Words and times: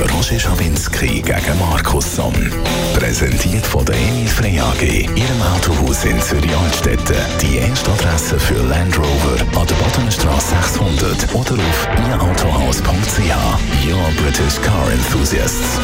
Roger 0.00 0.38
Schawinski 0.38 1.22
gegen 1.22 1.58
Markus 1.58 2.16
Somm. 2.16 2.34
Präsentiert 2.98 3.66
von 3.66 3.84
der 3.84 3.96
Emil 3.96 4.26
Frey 4.26 4.58
AG, 4.58 4.82
Ihrem 4.82 5.42
Autohaus 5.54 6.04
in 6.04 6.20
Zürich-Altstetten. 6.20 7.16
Die 7.40 7.58
erste 7.58 7.90
Adresse 7.92 8.38
für 8.38 8.62
Land 8.62 8.98
Rover 8.98 9.60
an 9.60 9.66
der 9.66 9.74
Bodenstraße 9.74 10.54
600 10.62 11.34
oder 11.34 11.54
auf 11.54 11.88
ihrautohaus.ch. 12.08 13.88
Your 13.88 14.08
British 14.22 14.60
Car 14.60 14.90
Enthusiasts. 14.90 15.78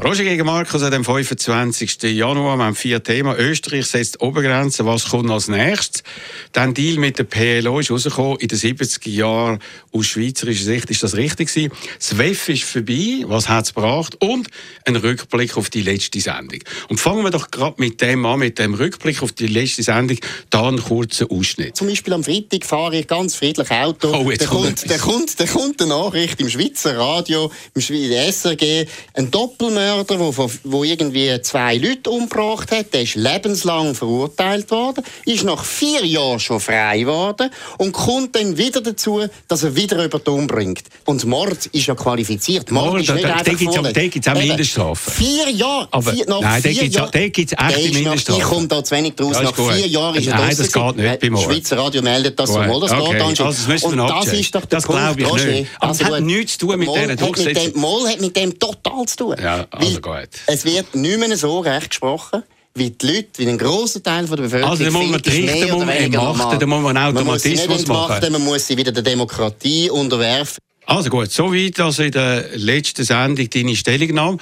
Roger 0.00 0.22
gegen 0.22 0.46
Markus 0.46 0.80
dem 0.80 1.04
25. 1.04 2.02
Januar. 2.02 2.56
Wir 2.56 2.64
haben 2.64 2.76
vier 2.76 3.02
Themen. 3.02 3.34
Österreich 3.36 3.86
setzt 3.86 4.20
Obergrenzen. 4.20 4.86
Was 4.86 5.08
kommt 5.08 5.28
als 5.28 5.48
nächstes? 5.48 6.04
Dann 6.52 6.72
Deal 6.72 6.98
mit 6.98 7.18
der 7.18 7.24
PLO 7.24 7.80
ist 7.80 7.90
rausgekommen. 7.90 8.38
In 8.38 8.46
den 8.46 8.58
70er 8.58 9.10
Jahren 9.10 9.58
aus 9.92 10.06
schweizerischer 10.06 10.64
Sicht 10.64 10.88
ist 10.90 11.02
das 11.02 11.16
richtig 11.16 11.52
gewesen. 11.52 11.72
Das 11.98 12.16
WEF 12.16 12.48
ist 12.48 12.62
vorbei. 12.62 13.24
Was 13.26 13.48
hat 13.48 13.64
es 13.64 13.74
gebracht? 13.74 14.16
Und 14.20 14.46
ein 14.84 14.94
Rückblick 14.94 15.56
auf 15.56 15.68
die 15.68 15.82
letzte 15.82 16.20
Sendung. 16.20 16.60
Und 16.88 17.00
fangen 17.00 17.24
wir 17.24 17.30
doch 17.30 17.50
gerade 17.50 17.74
mit 17.78 18.00
dem 18.00 18.24
an, 18.24 18.38
mit 18.38 18.60
dem 18.60 18.74
Rückblick 18.74 19.20
auf 19.20 19.32
die 19.32 19.48
letzte 19.48 19.82
Sendung. 19.82 20.18
Da 20.50 20.68
einen 20.68 20.80
kurzen 20.80 21.28
Ausschnitt. 21.28 21.76
Zum 21.76 21.88
Beispiel 21.88 22.12
am 22.12 22.22
Freitag 22.22 22.64
fahre 22.64 22.98
ich 22.98 23.08
ganz 23.08 23.34
friedlich 23.34 23.70
Auto. 23.72 24.14
Oh, 24.14 24.30
jetzt 24.30 24.44
da 24.44 24.46
kommt 24.46 24.64
kommt, 24.64 24.90
da 24.90 24.96
kommt, 24.96 25.40
da 25.40 25.44
kommt 25.46 25.82
eine 25.82 25.90
Nachricht 25.90 26.40
im 26.40 26.48
Schweizer 26.48 26.96
Radio, 26.96 27.50
im 27.74 27.80
Schweizer 27.80 28.32
SRG. 28.32 28.86
Ein 29.14 29.30
Doppelmörder, 29.32 29.87
der 29.96 30.18
wo, 30.20 30.50
wo 30.64 30.84
irgendwie 30.84 31.40
zwei 31.42 31.76
Leute 31.76 32.10
umgebracht 32.10 32.70
hat, 32.70 32.92
der 32.94 33.02
ist 33.02 33.14
lebenslang 33.14 33.94
verurteilt 33.94 34.70
worden, 34.70 35.04
ist 35.24 35.44
nach 35.44 35.64
vier 35.64 36.04
Jahren 36.04 36.38
schon 36.40 36.60
frei 36.60 37.00
geworden 37.00 37.50
und 37.78 37.92
kommt 37.92 38.36
dann 38.36 38.56
wieder 38.56 38.80
dazu, 38.80 39.22
dass 39.48 39.62
er 39.62 39.74
wieder 39.74 40.04
über 40.04 40.18
den 40.18 40.34
umbringt. 40.34 40.84
Und 41.04 41.24
Mord 41.24 41.66
ist 41.66 41.86
ja 41.86 41.94
qualifiziert. 41.94 42.70
Mord 42.70 42.86
Mord, 42.86 43.00
ist 43.02 43.10
nicht 43.10 43.24
da- 43.24 43.34
einfach 43.34 43.44
da 43.82 43.92
da 43.92 44.06
gibt's 44.06 44.28
auch 44.28 44.34
Eben, 44.36 44.48
Mindeststrafen. 44.48 45.12
Vier 45.12 45.50
Jahre. 45.50 45.88
Aber 45.90 46.12
vier, 46.12 46.26
nach 46.28 46.40
nein, 46.40 46.62
vier 46.62 46.86
Jahren- 46.86 47.10
da 47.12 47.28
gibt's 47.28 47.52
echte 47.52 47.56
Der 47.68 47.78
ist 47.78 47.86
nach- 47.92 47.92
Mindeststrafen. 48.00 48.42
Ich 48.42 48.48
komme 48.48 48.68
da 48.68 48.84
zu 48.84 48.94
wenig 48.96 49.14
draus. 49.14 49.36
Ja, 49.36 49.42
nach 49.42 49.56
gut. 49.56 49.72
vier 49.72 49.86
Jahren 49.86 50.14
ist 50.16 50.26
er 50.26 50.34
Nein, 50.36 50.56
das 50.56 50.72
geht 50.72 50.96
nicht 50.96 51.20
bei 51.20 51.30
Mord. 51.30 51.46
Das 51.46 51.52
Schweizer 51.54 51.78
Radio 51.78 52.02
meldet 52.02 52.38
das 52.38 52.50
so. 52.50 52.58
Mal, 52.58 52.80
das 52.80 52.92
okay. 52.92 53.12
geht. 53.12 53.22
Also, 53.22 53.44
das 53.44 53.82
Und 53.84 53.96
das 53.96 54.32
ist 54.32 54.54
doch 54.54 54.60
der 54.64 54.68
Das 54.78 54.84
Punkt, 54.86 55.16
glaube 55.16 55.38
ich 55.40 55.46
nicht. 55.46 55.70
Aber 55.80 55.92
es 55.92 56.04
hat 56.04 56.20
nichts 56.22 56.58
zu 56.58 56.66
tun 56.66 56.78
mit 56.78 56.88
dieser 56.88 57.52
dem- 57.54 57.80
Moll 57.80 58.08
hat 58.08 58.20
mit 58.20 58.36
dem 58.36 58.58
total 58.58 59.06
zu 59.06 59.16
tun. 59.16 59.36
Ja, 59.42 59.66
also 59.86 60.00
gut. 60.00 60.28
Es 60.46 60.64
wird 60.64 60.94
nicht 60.94 61.18
mehr 61.18 61.36
so 61.36 61.60
recht 61.60 61.90
gesprochen, 61.90 62.42
wie 62.74 62.90
die 62.90 63.06
Leute, 63.06 63.28
wie 63.36 63.48
ein 63.48 63.58
grosser 63.58 64.02
Teil 64.02 64.26
der 64.26 64.36
Bevölkerung 64.36 64.70
Also, 64.70 64.84
da 64.84 64.90
muss 64.90 65.08
man 65.08 65.20
mehr 65.24 65.74
muss 65.74 65.84
man 65.84 66.10
normal. 66.10 66.58
da 66.58 66.66
muss 66.66 66.82
man 66.82 66.96
einen 66.96 67.14
Man 67.14 67.24
muss 67.24 67.42
sie 67.42 67.50
nicht 67.50 67.62
Automatismus 67.62 67.88
machen. 68.10 68.32
Man 68.32 68.44
muss 68.44 68.66
sie 68.66 68.76
wieder 68.76 68.92
der 68.92 69.02
Demokratie 69.02 69.90
unterwerfen. 69.90 70.58
Also 70.86 71.10
gut, 71.10 71.30
soweit 71.30 71.78
also 71.80 72.02
in 72.02 72.12
der 72.12 72.46
letzten 72.56 73.04
Sendung 73.04 73.50
deine 73.50 73.76
Stellungnahme. 73.76 74.38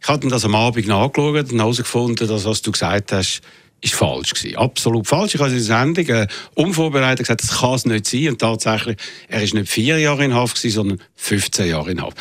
Ich 0.00 0.08
habe 0.08 0.24
mir 0.24 0.30
das 0.30 0.44
am 0.44 0.54
Abend 0.54 0.86
nachgeschaut 0.86 1.50
und 1.50 1.58
herausgefunden, 1.58 2.28
dass 2.28 2.44
was 2.44 2.62
du 2.62 2.70
gesagt 2.70 3.10
hast, 3.10 3.40
ist 3.80 3.94
falsch 3.94 4.34
gewesen. 4.34 4.56
Absolut 4.56 5.06
falsch. 5.06 5.34
Ich 5.34 5.40
habe 5.40 5.50
in 5.50 5.56
der 5.56 5.64
Sendung 5.64 6.06
äh, 6.06 6.26
unvorbereitet 6.54 7.26
gesagt, 7.26 7.42
das 7.42 7.58
kann 7.58 7.74
es 7.74 7.84
nicht 7.84 8.06
sein. 8.06 8.28
Und 8.28 8.38
tatsächlich, 8.40 8.96
er 9.28 9.42
ist 9.42 9.54
nicht 9.54 9.68
vier 9.68 9.98
Jahre 9.98 10.24
in 10.24 10.34
Haft 10.34 10.56
gewesen, 10.56 10.74
sondern 10.74 11.02
15 11.16 11.68
Jahre 11.68 11.90
in 11.90 12.02
Haft. 12.02 12.16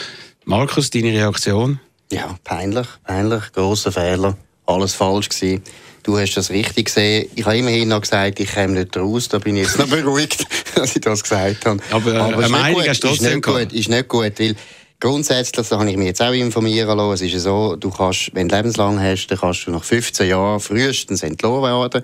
Markus, 0.46 0.90
deine 0.90 1.12
Reaktion? 1.12 1.80
Ja, 2.12 2.36
peinlich, 2.44 2.88
peinlich, 3.04 3.52
grosser 3.54 3.92
Fehler, 3.92 4.38
alles 4.66 4.94
falsch 4.94 5.30
gewesen. 5.30 5.62
Du 6.04 6.18
hast 6.18 6.36
das 6.36 6.50
richtig 6.52 6.86
gesehen. 6.86 7.30
Ich 7.36 7.46
habe 7.46 7.58
immerhin 7.58 7.90
noch 7.90 8.00
gesagt, 8.00 8.40
ich 8.40 8.54
komme 8.54 8.80
nicht 8.80 8.96
raus. 8.96 9.28
Da 9.28 9.40
bin 9.40 9.58
ich 9.58 9.64
jetzt 9.64 9.78
noch 9.78 9.88
beruhigt, 9.90 10.46
dass 10.76 10.96
ich 10.96 11.02
das 11.02 11.22
gesagt 11.22 11.66
habe. 11.66 11.82
Aber, 11.92 12.14
äh, 12.14 12.16
ist 12.16 12.22
eine 12.22 12.38
nicht 12.38 12.50
Meinung 12.52 12.74
gut, 12.76 12.88
hast 12.88 13.04
du 13.04 13.08
ist 13.08 13.18
trotzdem 13.18 13.34
nicht 13.34 13.44
gehabt. 13.44 13.70
gut, 13.72 13.74
ist 13.74 13.90
nicht 13.90 14.08
gut, 14.08 14.40
weil 14.40 14.56
grundsätzlich, 15.02 15.68
da 15.68 15.80
habe 15.80 15.92
ich 15.92 15.98
mich 15.98 16.08
jetzt 16.08 16.22
auch 16.22 16.32
informieren 16.32 16.98
lassen, 16.98 17.14
es 17.14 17.22
ist 17.24 17.34
ja 17.34 17.40
so, 17.40 17.76
du 17.76 17.90
kannst, 17.90 18.34
wenn 18.34 18.48
du 18.48 18.56
lebenslang 18.56 19.02
hast, 19.02 19.28
dann 19.28 19.38
kannst 19.38 19.68
du 19.68 19.72
nach 19.72 19.84
15 19.84 20.30
Jahren 20.30 20.62
frühestens 20.62 21.24
entlohnt 21.24 21.64
werden. 21.64 22.04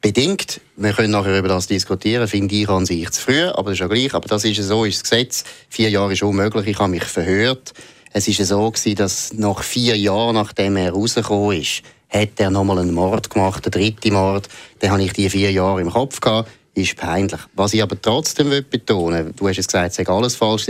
Bedingt. 0.00 0.60
Wir 0.76 0.92
können 0.92 1.12
nachher 1.12 1.38
über 1.38 1.48
das 1.48 1.68
diskutieren. 1.68 2.26
Finde 2.26 2.54
ich 2.54 2.68
an 2.68 2.84
sich 2.84 3.08
zu 3.12 3.22
früh, 3.22 3.44
aber 3.44 3.70
das 3.70 3.74
ist 3.74 3.78
ja 3.80 3.86
gleich. 3.86 4.12
Aber 4.12 4.28
das 4.28 4.44
ist 4.44 4.56
ja 4.56 4.64
so, 4.64 4.84
ist 4.84 5.02
das 5.02 5.10
Gesetz. 5.10 5.44
Vier 5.68 5.90
Jahre 5.90 6.12
ist 6.12 6.22
unmöglich. 6.24 6.66
Ich 6.66 6.78
habe 6.80 6.90
mich 6.90 7.04
verhört. 7.04 7.72
Es 8.18 8.26
ist 8.26 8.42
so 8.46 8.70
gewesen, 8.70 8.96
dass 8.96 9.34
nach 9.34 9.62
vier 9.62 9.94
Jahren, 9.94 10.36
nachdem 10.36 10.76
er 10.76 10.92
rausgekommen 10.92 11.60
ist, 11.60 11.82
hat 12.08 12.30
er 12.40 12.48
nochmal 12.48 12.78
einen 12.78 12.94
Mord 12.94 13.28
gemacht, 13.28 13.66
den 13.66 13.72
dritten 13.72 14.14
Mord. 14.14 14.48
Dann 14.78 14.92
habe 14.92 15.02
ich 15.02 15.12
die 15.12 15.28
vier 15.28 15.52
Jahre 15.52 15.82
im 15.82 15.90
Kopf 15.90 16.18
gehabt. 16.22 16.48
Ist 16.72 16.96
peinlich. 16.96 17.40
Was 17.56 17.74
ich 17.74 17.82
aber 17.82 18.00
trotzdem 18.00 18.48
will 18.48 18.62
betonen, 18.62 19.34
du 19.36 19.46
hast 19.46 19.58
jetzt 19.58 19.66
gesagt, 19.66 19.90
es 19.90 19.96
sei 19.96 20.06
alles 20.06 20.34
falsch. 20.34 20.68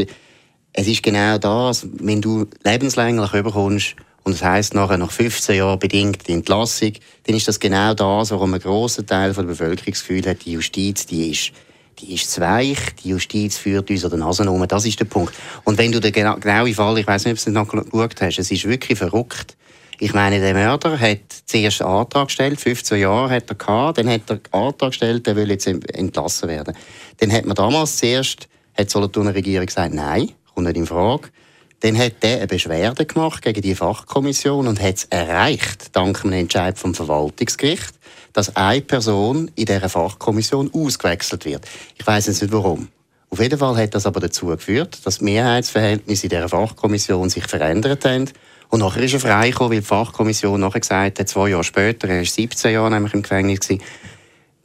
Es 0.73 0.89
ist 0.89 1.05
genau 1.05 1.39
das, 1.39 1.87
wenn 2.01 2.21
du 2.21 2.47
lebenslänglich 2.65 3.33
überkommst 3.33 3.95
und 4.25 4.33
es 4.33 4.43
heisst 4.43 4.75
nachher 4.75 4.99
nach 4.99 5.13
15 5.13 5.59
Jahren 5.59 5.79
bedingt 5.79 6.27
die 6.27 6.33
Entlassung, 6.33 6.95
dann 7.29 7.37
ist 7.37 7.47
das 7.47 7.61
genau 7.61 7.95
das, 7.95 8.33
warum 8.33 8.55
ein 8.55 8.61
grosser 8.61 9.07
Teil 9.07 9.33
der 9.33 9.45
Bevölkerung 9.45 9.93
das 9.93 10.01
Gefühl 10.01 10.27
hat, 10.27 10.45
die 10.45 10.51
Justiz, 10.55 11.07
die 11.07 11.31
ist, 11.31 11.53
die 11.99 12.15
ist 12.15 12.31
zu 12.31 12.41
weich, 12.41 12.79
die 13.03 13.11
Justiz 13.11 13.57
führt 13.57 13.91
uns 13.91 14.05
an 14.05 14.11
der 14.11 14.19
Nase 14.19 14.51
um. 14.51 14.67
Das 14.69 14.85
ist 14.85 15.01
der 15.01 15.07
Punkt. 15.07 15.35
Und 15.65 15.79
wenn 15.79 15.93
du 15.93 16.01
den 16.01 16.13
gena 16.13 16.35
genauen 16.35 16.75
Fall, 16.75 16.99
ich 16.99 17.07
weiß 17.07 17.25
nicht, 17.25 17.39
ob 17.39 17.45
du 17.45 17.51
es 17.51 17.55
noch 17.55 17.69
geschaut 17.69 18.21
hast, 18.21 18.39
es 18.39 18.51
ist 18.51 18.69
wirklich 18.69 18.99
verrückt. 18.99 19.57
Ich 19.99 20.13
meine, 20.13 20.41
der 20.41 20.53
Mörder 20.53 20.99
hat 20.99 21.21
zuerst 21.47 21.81
einen 21.81 21.91
Antrag 21.91 22.27
gestellt, 22.27 22.61
15 22.61 23.01
Jahre 23.01 23.31
hat 23.31 23.49
er 23.49 23.55
gehabt, 23.55 23.97
dann 23.97 24.11
hat 24.11 24.29
er 24.29 24.41
einen 24.53 24.67
Antrag 24.67 24.91
gestellt, 24.91 25.27
der 25.27 25.37
will 25.37 25.51
jetzt 25.51 25.67
entlassen 25.67 26.49
werden. 26.51 26.77
Dann 27.19 27.33
hat 27.33 27.47
man 27.47 27.55
damals 27.55 27.97
zuerst, 27.97 28.47
hat 28.77 28.89
die 28.89 28.91
Solothurner 28.91 29.35
Regierung 29.35 29.65
gesagt, 29.65 29.95
nein, 29.95 30.33
kommt 30.55 30.67
nicht 30.67 30.77
in 30.77 30.87
Frage. 30.87 31.31
Dann 31.81 31.99
hat 31.99 32.23
der 32.23 32.39
eine 32.39 32.47
Beschwerde 32.47 33.05
gemacht 33.05 33.43
gegen 33.43 33.61
die 33.61 33.75
Fachkommission 33.75 34.67
und 34.67 34.81
hat 34.81 34.97
es 34.97 35.05
erreicht, 35.05 35.95
dank 35.95 36.25
einem 36.25 36.33
Entscheid 36.33 36.79
vom 36.79 36.95
Verwaltungsgericht, 36.95 37.95
dass 38.33 38.57
eine 38.57 38.81
Person 38.81 39.51
in 39.57 39.67
dieser 39.67 39.89
Fachkommission 39.89 40.71
ausgewechselt 40.73 41.45
wird. 41.45 41.67
Ich 41.97 42.07
weiß 42.07 42.29
nicht 42.29 42.53
warum. 42.53 42.89
Auf 43.29 43.41
jeden 43.41 43.59
Fall 43.59 43.77
hat 43.77 43.95
das 43.95 44.07
aber 44.07 44.21
dazu 44.21 44.47
geführt, 44.47 45.05
dass 45.05 45.19
die 45.19 45.25
Mehrheitsverhältnisse 45.25 46.25
in 46.27 46.31
dieser 46.31 46.49
Fachkommission 46.49 47.29
sich 47.29 47.47
verändert 47.47 48.05
haben. 48.05 48.31
Und 48.69 48.81
nachher 48.81 49.03
ist 49.03 49.15
er 49.15 49.21
freigekommen, 49.21 49.73
weil 49.73 49.81
die 49.81 49.87
Fachkommission 49.87 50.61
nachher 50.61 50.81
gesagt 50.81 51.19
hat, 51.19 51.29
zwei 51.29 51.51
Jahre 51.51 51.65
später, 51.65 52.09
er 52.09 52.19
war 52.19 52.25
17 52.25 52.73
Jahre 52.73 52.91
nämlich 52.91 53.15
im 53.15 53.23
Gefängnis, 53.23 53.61
gewesen, 53.61 53.83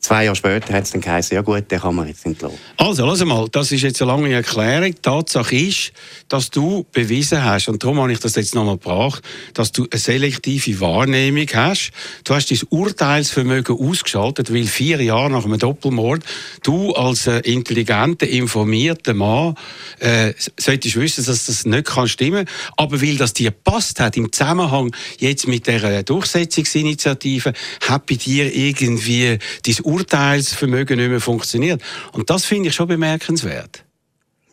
zwei 0.01 0.25
Jahre 0.25 0.35
später 0.35 0.73
hat 0.73 0.83
es 0.83 0.91
dann 0.91 1.01
geheißen, 1.01 1.35
ja 1.35 1.41
gut, 1.41 1.69
den 1.69 1.79
kann 1.79 1.95
man 1.95 2.07
jetzt 2.07 2.25
entlassen. 2.25 2.57
Also, 2.75 3.05
lass 3.05 3.23
mal, 3.23 3.47
das 3.51 3.71
ist 3.71 3.83
jetzt 3.83 4.01
eine 4.01 4.11
lange 4.11 4.33
Erklärung. 4.33 4.91
Die 4.91 5.01
Tatsache 5.01 5.55
ist, 5.55 5.93
dass 6.27 6.49
du 6.49 6.85
bewiesen 6.91 7.43
hast, 7.43 7.69
und 7.69 7.83
darum 7.83 7.99
habe 7.99 8.11
ich 8.11 8.19
das 8.19 8.35
jetzt 8.35 8.55
nochmal 8.55 8.77
gebracht, 8.77 9.23
dass 9.53 9.71
du 9.71 9.87
eine 9.89 9.99
selektive 9.99 10.79
Wahrnehmung 10.81 11.45
hast. 11.53 11.91
Du 12.23 12.33
hast 12.33 12.49
dein 12.49 12.59
Urteilsvermögen 12.69 13.77
ausgeschaltet, 13.77 14.51
weil 14.51 14.65
vier 14.65 15.01
Jahre 15.01 15.29
nach 15.29 15.45
einem 15.45 15.59
Doppelmord 15.59 16.23
du 16.63 16.93
als 16.93 17.27
äh, 17.27 17.39
intelligenter, 17.39 18.27
informierter 18.27 19.13
Mann 19.13 19.55
äh, 19.99 20.33
solltest 20.57 20.95
wissen, 20.95 21.23
dass 21.25 21.45
das 21.45 21.65
nicht 21.65 21.85
kann 21.85 22.07
stimmen 22.07 22.47
Aber 22.75 23.01
weil 23.01 23.17
das 23.17 23.33
dir 23.33 23.51
passt 23.51 23.99
hat 23.99 24.17
im 24.17 24.31
Zusammenhang 24.31 24.95
jetzt 25.19 25.47
mit 25.47 25.67
der 25.67 26.01
Durchsetzungsinitiative, 26.03 27.53
hat 27.87 28.05
bei 28.07 28.15
dir 28.15 28.53
irgendwie 28.53 29.37
dein 29.65 29.75
Urteilsvermögen 29.91 30.97
nicht 30.97 31.09
mehr 31.09 31.21
funktioniert. 31.21 31.81
Und 32.13 32.29
das 32.29 32.45
finde 32.45 32.69
ich 32.69 32.75
schon 32.75 32.87
bemerkenswert. 32.87 33.83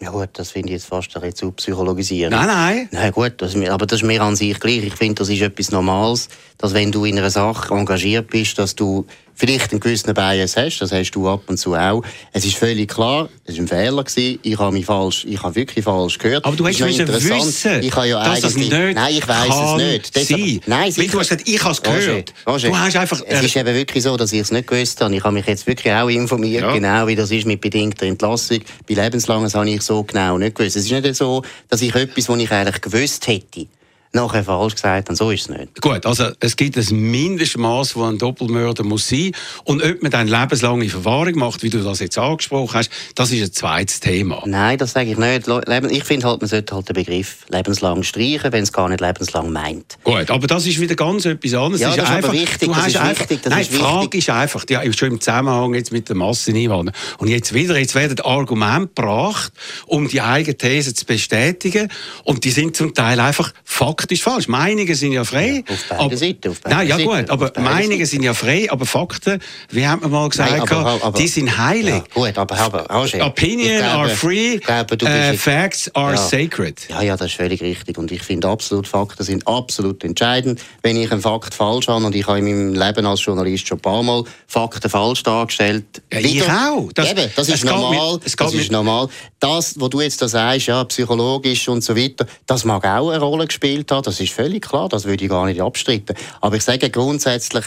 Ja 0.00 0.10
gut, 0.10 0.28
das 0.34 0.52
finde 0.52 0.68
ich 0.68 0.74
jetzt 0.74 0.86
fast 0.86 1.16
ein 1.16 1.34
zu 1.34 1.50
psychologisieren. 1.52 2.30
Nein, 2.30 2.46
nein. 2.46 2.88
Nein, 2.92 3.12
gut, 3.12 3.34
das, 3.38 3.56
aber 3.56 3.84
das 3.84 4.00
ist 4.00 4.06
mir 4.06 4.22
an 4.22 4.36
sich 4.36 4.60
gleich. 4.60 4.84
Ich 4.84 4.94
finde, 4.94 5.16
das 5.16 5.28
ist 5.28 5.40
etwas 5.40 5.72
Normales, 5.72 6.28
dass 6.56 6.72
wenn 6.72 6.92
du 6.92 7.04
in 7.04 7.18
einer 7.18 7.30
Sache 7.30 7.74
engagiert 7.74 8.28
bist, 8.28 8.58
dass 8.58 8.76
du 8.76 9.06
vielleicht 9.38 9.70
einen 9.70 9.80
gewissen 9.80 10.12
Bias 10.12 10.56
hast, 10.56 10.80
das 10.80 10.90
hast 10.92 11.12
du 11.12 11.28
ab 11.28 11.42
und 11.46 11.56
zu 11.58 11.74
auch. 11.74 12.02
Es 12.32 12.44
ist 12.44 12.56
völlig 12.56 12.88
klar, 12.90 13.28
es 13.44 13.54
war 13.56 13.62
ein 13.64 13.68
Fehler. 13.68 14.04
Gewesen. 14.04 14.38
Ich 14.42 14.58
habe 14.58 14.72
mich 14.72 14.84
falsch, 14.84 15.24
ich 15.28 15.40
habe 15.42 15.54
wirklich 15.54 15.84
falsch 15.84 16.18
gehört. 16.18 16.44
Aber 16.44 16.56
du 16.56 16.64
müssen 16.64 16.88
interessant. 16.88 17.46
wissen, 17.46 17.82
ich 17.82 17.94
habe 17.94 18.08
ja 18.08 18.24
dass 18.24 18.40
das 18.40 18.54
eigentlich, 18.56 18.70
nicht 18.72 18.94
Nein, 18.94 19.14
ich 19.14 19.28
weiß 19.28 19.48
kann 19.48 19.80
es 19.80 19.86
nicht. 19.92 20.16
Deshalb-. 20.16 20.60
Nein, 20.66 20.92
sicher. 20.92 21.12
du 21.12 21.20
hast 21.20 21.28
gesagt, 21.28 21.48
ich 21.48 21.62
habe 21.62 21.72
es 21.72 21.82
gehört. 21.82 22.34
Roger, 22.46 22.52
Roger, 22.52 22.68
Du 22.68 22.76
hast 22.78 22.96
einfach- 22.96 23.22
Es 23.26 23.42
ist 23.42 23.56
eben 23.56 23.74
wirklich 23.74 24.02
so, 24.04 24.16
dass 24.16 24.32
ich 24.32 24.40
es 24.40 24.50
nicht 24.50 24.66
gewusst 24.66 25.00
habe. 25.00 25.14
Ich 25.14 25.22
habe 25.22 25.32
mich 25.34 25.46
jetzt 25.46 25.66
wirklich 25.66 25.92
auch 25.94 26.08
informiert, 26.08 26.62
Ja. 26.62 26.72
genau 26.72 27.06
wie 27.06 27.14
das 27.14 27.30
ist 27.30 27.46
mit 27.46 27.60
bedingter 27.60 28.06
Entlassung. 28.06 28.58
Bei 28.88 28.94
Lebenslanges 28.94 29.54
habe 29.54 29.70
ich 29.70 29.82
so 29.82 30.02
genau 30.02 30.36
nicht 30.38 30.56
gewusst. 30.56 30.76
Es 30.76 30.84
ist 30.84 30.90
nicht 30.90 31.14
so, 31.14 31.42
dass 31.68 31.80
ich 31.80 31.94
etwas, 31.94 32.28
was 32.28 32.38
ich 32.40 32.50
eigentlich 32.50 32.80
gewusst 32.80 33.26
hätte, 33.28 33.66
nachher 34.12 34.44
falsch 34.44 34.74
gesagt 34.74 35.08
haben. 35.08 35.16
So 35.16 35.30
ist 35.30 35.42
es 35.42 35.56
nicht. 35.56 35.80
Gut, 35.80 36.06
also 36.06 36.30
es 36.40 36.56
gibt 36.56 36.76
ein 36.76 37.10
Mindestmaß, 37.10 37.94
das 37.94 38.02
ein 38.02 38.18
Doppelmörder 38.18 38.84
muss 38.84 39.08
sein. 39.08 39.32
Und 39.64 39.82
ob 39.82 40.02
man 40.02 40.10
dann 40.10 40.28
lebenslange 40.28 40.88
Verwahrung 40.88 41.36
macht, 41.36 41.62
wie 41.62 41.70
du 41.70 41.82
das 41.82 42.00
jetzt 42.00 42.18
angesprochen 42.18 42.74
hast, 42.74 42.90
das 43.14 43.30
ist 43.30 43.42
ein 43.42 43.52
zweites 43.52 44.00
Thema. 44.00 44.42
Nein, 44.46 44.78
das 44.78 44.92
sage 44.92 45.12
ich 45.12 45.18
nicht. 45.18 45.48
Ich 45.90 46.04
finde 46.04 46.26
halt, 46.26 46.40
man 46.40 46.48
sollte 46.48 46.74
halt 46.74 46.88
den 46.88 46.94
Begriff 46.94 47.46
lebenslang 47.48 48.02
streichen, 48.02 48.52
wenn 48.52 48.62
es 48.62 48.72
gar 48.72 48.88
nicht 48.88 49.00
lebenslang 49.00 49.52
meint. 49.52 49.98
Gut, 50.04 50.30
aber 50.30 50.46
das 50.46 50.66
ist 50.66 50.80
wieder 50.80 50.94
ganz 50.94 51.24
etwas 51.24 51.54
anderes. 51.54 51.80
Ja, 51.80 51.88
das 51.88 51.96
ist, 51.96 52.10
einfach, 52.10 52.28
aber 52.30 52.38
wichtig. 52.38 52.70
Das 52.72 52.86
ist 52.86 52.96
einfach, 52.96 53.20
wichtig. 53.20 53.42
Das 53.42 53.50
nein, 53.50 53.60
ist 53.62 53.72
die 53.72 53.76
Frage 53.76 54.02
wichtig. 54.02 54.18
ist 54.20 54.30
einfach, 54.30 54.64
ja, 54.68 54.92
schon 54.92 55.12
im 55.12 55.20
Zusammenhang 55.20 55.74
jetzt 55.74 55.92
mit 55.92 56.08
der 56.08 56.16
Masseneinwanderung. 56.16 56.98
Und 57.18 57.28
jetzt 57.28 57.52
wieder, 57.54 57.78
jetzt 57.78 57.94
werden 57.94 58.18
Argumente 58.20 58.88
gebracht, 58.94 59.52
um 59.86 60.08
die 60.08 60.20
eigene 60.20 60.56
These 60.56 60.94
zu 60.94 61.04
bestätigen. 61.04 61.90
Und 62.24 62.44
die 62.44 62.50
sind 62.50 62.76
zum 62.76 62.94
Teil 62.94 63.20
einfach 63.20 63.52
faktisch 63.98 64.22
falsch. 64.22 64.46
Meinungen 64.48 64.94
sind 64.94 65.12
ja 65.12 65.24
frei. 65.24 65.64
Ja, 65.66 65.74
auf 65.74 65.84
beiden 65.88 66.04
aber, 66.06 66.16
Seiten, 66.16 66.48
auf 66.50 66.60
beiden 66.60 66.78
Nein, 66.78 66.88
ja 66.88 66.96
Seiten, 66.96 67.08
gut, 67.08 67.30
aber 67.30 67.52
Meinungen 67.60 68.06
sind 68.06 68.22
ja 68.22 68.32
frei, 68.34 68.68
aber 68.70 68.86
Fakten, 68.86 69.40
wie 69.70 69.86
hat 69.86 70.00
man 70.00 70.10
mal 70.10 70.28
gesagt, 70.28 70.50
Nein, 70.52 70.60
aber- 70.60 71.02
aber- 71.02 71.18
die 71.18 71.26
sind 71.26 71.58
heilig. 71.58 71.94
Ja, 71.94 72.04
gut, 72.14 72.38
aber, 72.38 72.56
aber 72.58 72.86
Roger, 72.94 73.26
Opinion 73.26 73.78
glaube- 73.78 73.84
are 73.92 74.08
free, 74.10 74.58
glaube, 74.58 74.94
äh, 75.06 75.34
facts 75.36 75.90
are 75.94 76.12
Ja. 76.12 76.16
sacred. 76.16 76.80
Ja, 76.88 77.02
ja, 77.02 77.16
das 77.16 77.26
ist 77.28 77.36
völlig 77.36 77.60
richtig. 77.60 77.98
Und 77.98 78.12
ich 78.12 78.22
finde 78.22 78.46
absolut, 78.48 78.86
Fakten 78.86 79.24
sind 79.24 79.46
absolut 79.48 80.04
entscheidend. 80.04 80.60
Wenn 80.82 80.96
ich 80.96 81.10
einen 81.10 81.20
Fakt 81.20 81.52
falsch 81.54 81.88
habe, 81.88 82.04
und 82.04 82.14
ich 82.14 82.26
habe 82.26 82.38
in 82.38 82.44
meinem 82.44 82.74
Leben 82.74 83.04
als 83.04 83.24
Journalist 83.24 83.66
schon 83.66 83.78
ein 83.78 83.82
paar 83.82 84.02
Mal 84.04 84.22
Fakten 84.46 84.88
falsch 84.88 85.24
dargestellt. 85.24 86.02
Ja, 86.12 86.20
ich 86.20 86.42
auch. 86.44 86.88
Das- 86.94 87.10
Eben, 87.10 87.30
das 87.34 87.48
ist 87.48 87.64
normal. 87.64 88.14
mit- 88.14 88.24
das 88.40 88.54
ist 88.54 88.60
mit- 88.62 88.70
normal. 88.72 89.08
Das, 89.40 89.74
was 89.80 89.90
du 89.90 90.00
jetzt 90.00 90.22
da 90.22 90.28
sagst, 90.28 90.66
ja, 90.68 90.84
psychologisch 90.84 91.68
und 91.68 91.82
so 91.82 91.96
weiter, 91.96 92.26
das 92.46 92.64
mag 92.64 92.84
auch 92.84 93.10
eine 93.10 93.18
Rolle 93.20 93.46
gespielt 93.46 93.87
haben. 93.90 94.02
Das 94.04 94.20
ist 94.20 94.32
völlig 94.32 94.66
klar. 94.68 94.88
Das 94.88 95.04
würde 95.04 95.24
ich 95.24 95.30
gar 95.30 95.46
nicht 95.46 95.60
abstreiten. 95.60 96.14
Aber 96.40 96.56
ich 96.56 96.62
sage 96.62 96.90
grundsätzlich, 96.90 97.64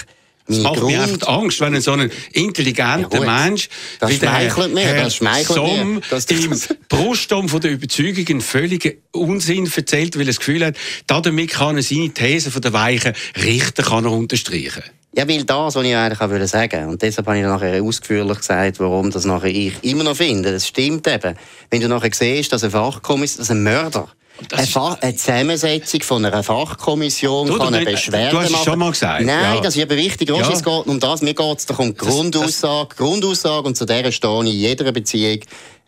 mein 0.48 0.62
macht 0.64 0.76
mir 0.76 0.98
Grund, 0.98 0.98
einfach 0.98 1.28
Angst, 1.28 1.62
wenn 1.62 1.76
ein 1.76 1.82
so 1.82 1.92
ein 1.92 2.12
intelligenter 2.34 3.24
Ja. 3.24 3.44
Mensch 3.46 3.70
Das 4.00 4.10
wie 4.10 4.18
der 4.18 4.28
schmeichelt 4.28 4.74
mir, 4.74 4.82
Herr 4.82 5.04
das 5.04 5.16
schmeichelt 5.16 5.48
Somm 5.56 5.94
mir. 5.96 6.02
Das- 6.10 6.26
im 6.26 6.60
Brustturm 6.90 7.48
von 7.48 7.62
der 7.62 7.72
Überzeugung 7.72 8.26
einen 8.28 8.42
völligen 8.42 8.94
Unsinn 9.12 9.70
erzählt, 9.74 10.16
weil 10.16 10.24
er 10.24 10.28
das 10.28 10.40
Gefühl 10.40 10.66
hat, 10.66 10.76
damit 11.08 11.52
kann 11.52 11.78
er 11.78 11.84
seine 11.84 12.10
These 12.10 12.50
von 12.52 12.62
der 12.62 12.74
Weichen 12.74 13.14
Richter 13.42 13.84
kann 13.84 14.04
er 14.06 14.12
unterstreichen. 14.12 14.84
Ja, 15.16 15.28
weil 15.28 15.44
das, 15.44 15.76
was 15.76 15.86
ich 15.86 15.96
eigentlich 15.96 16.20
auch 16.22 16.30
wollte 16.30 16.48
sagen 16.48 16.88
und 16.88 17.02
deshalb 17.02 17.28
habe 17.28 17.38
ich 17.38 17.44
nachher 17.44 17.84
ausführlich 17.84 18.38
gesagt, 18.40 18.80
warum 18.80 19.12
das 19.12 19.26
nachher 19.26 19.50
ich 19.54 19.74
immer 19.84 20.04
noch 20.06 20.16
finde. 20.16 20.52
Das 20.54 20.68
stimmt 20.68 21.06
eben. 21.08 21.36
Wenn 21.70 21.82
du 21.82 21.88
nachher 21.88 22.12
siehst, 22.14 22.52
dass 22.52 22.64
ein 22.64 22.72
Fachkommission, 22.72 23.40
dass 23.40 23.52
ein 23.52 23.62
Mörder, 23.62 24.08
eine, 24.52 25.16
Zusammensetzung 25.16 26.02
von 26.02 26.26
einer 26.26 26.44
Fachkommission 26.44 27.48
Du, 27.48 27.54
du, 27.54 27.60
kann 27.60 27.74
eine 27.74 27.86
du 27.86 27.92
Beschwerde 27.92 28.38
hast 28.38 28.46
es 28.46 28.52
machen. 28.52 28.66
schon 28.66 28.80
mal 28.80 28.92
gesagt, 28.92 29.26
Nein, 29.26 29.56
ja. 29.56 29.62
das 29.62 29.76
ist 29.76 29.84
aber 29.84 29.96
wichtig. 29.96 30.30
Ja. 30.30 30.50
es 30.50 30.64
geht 30.64 30.88
um 30.88 31.00
das. 31.00 31.22
Mir 31.22 31.34
geht 31.34 31.58
es 31.60 31.66
doch 31.66 31.80
um 31.80 31.90
die 31.90 31.98
Grundaussage. 31.98 32.96
Grundaussage, 32.96 33.68
und 33.68 33.78
zu 33.78 33.86
der 33.86 34.12
stehe 34.12 34.44
ich 34.44 34.50
in 34.50 34.60
jeder 34.60 34.92
Beziehung. 34.92 35.40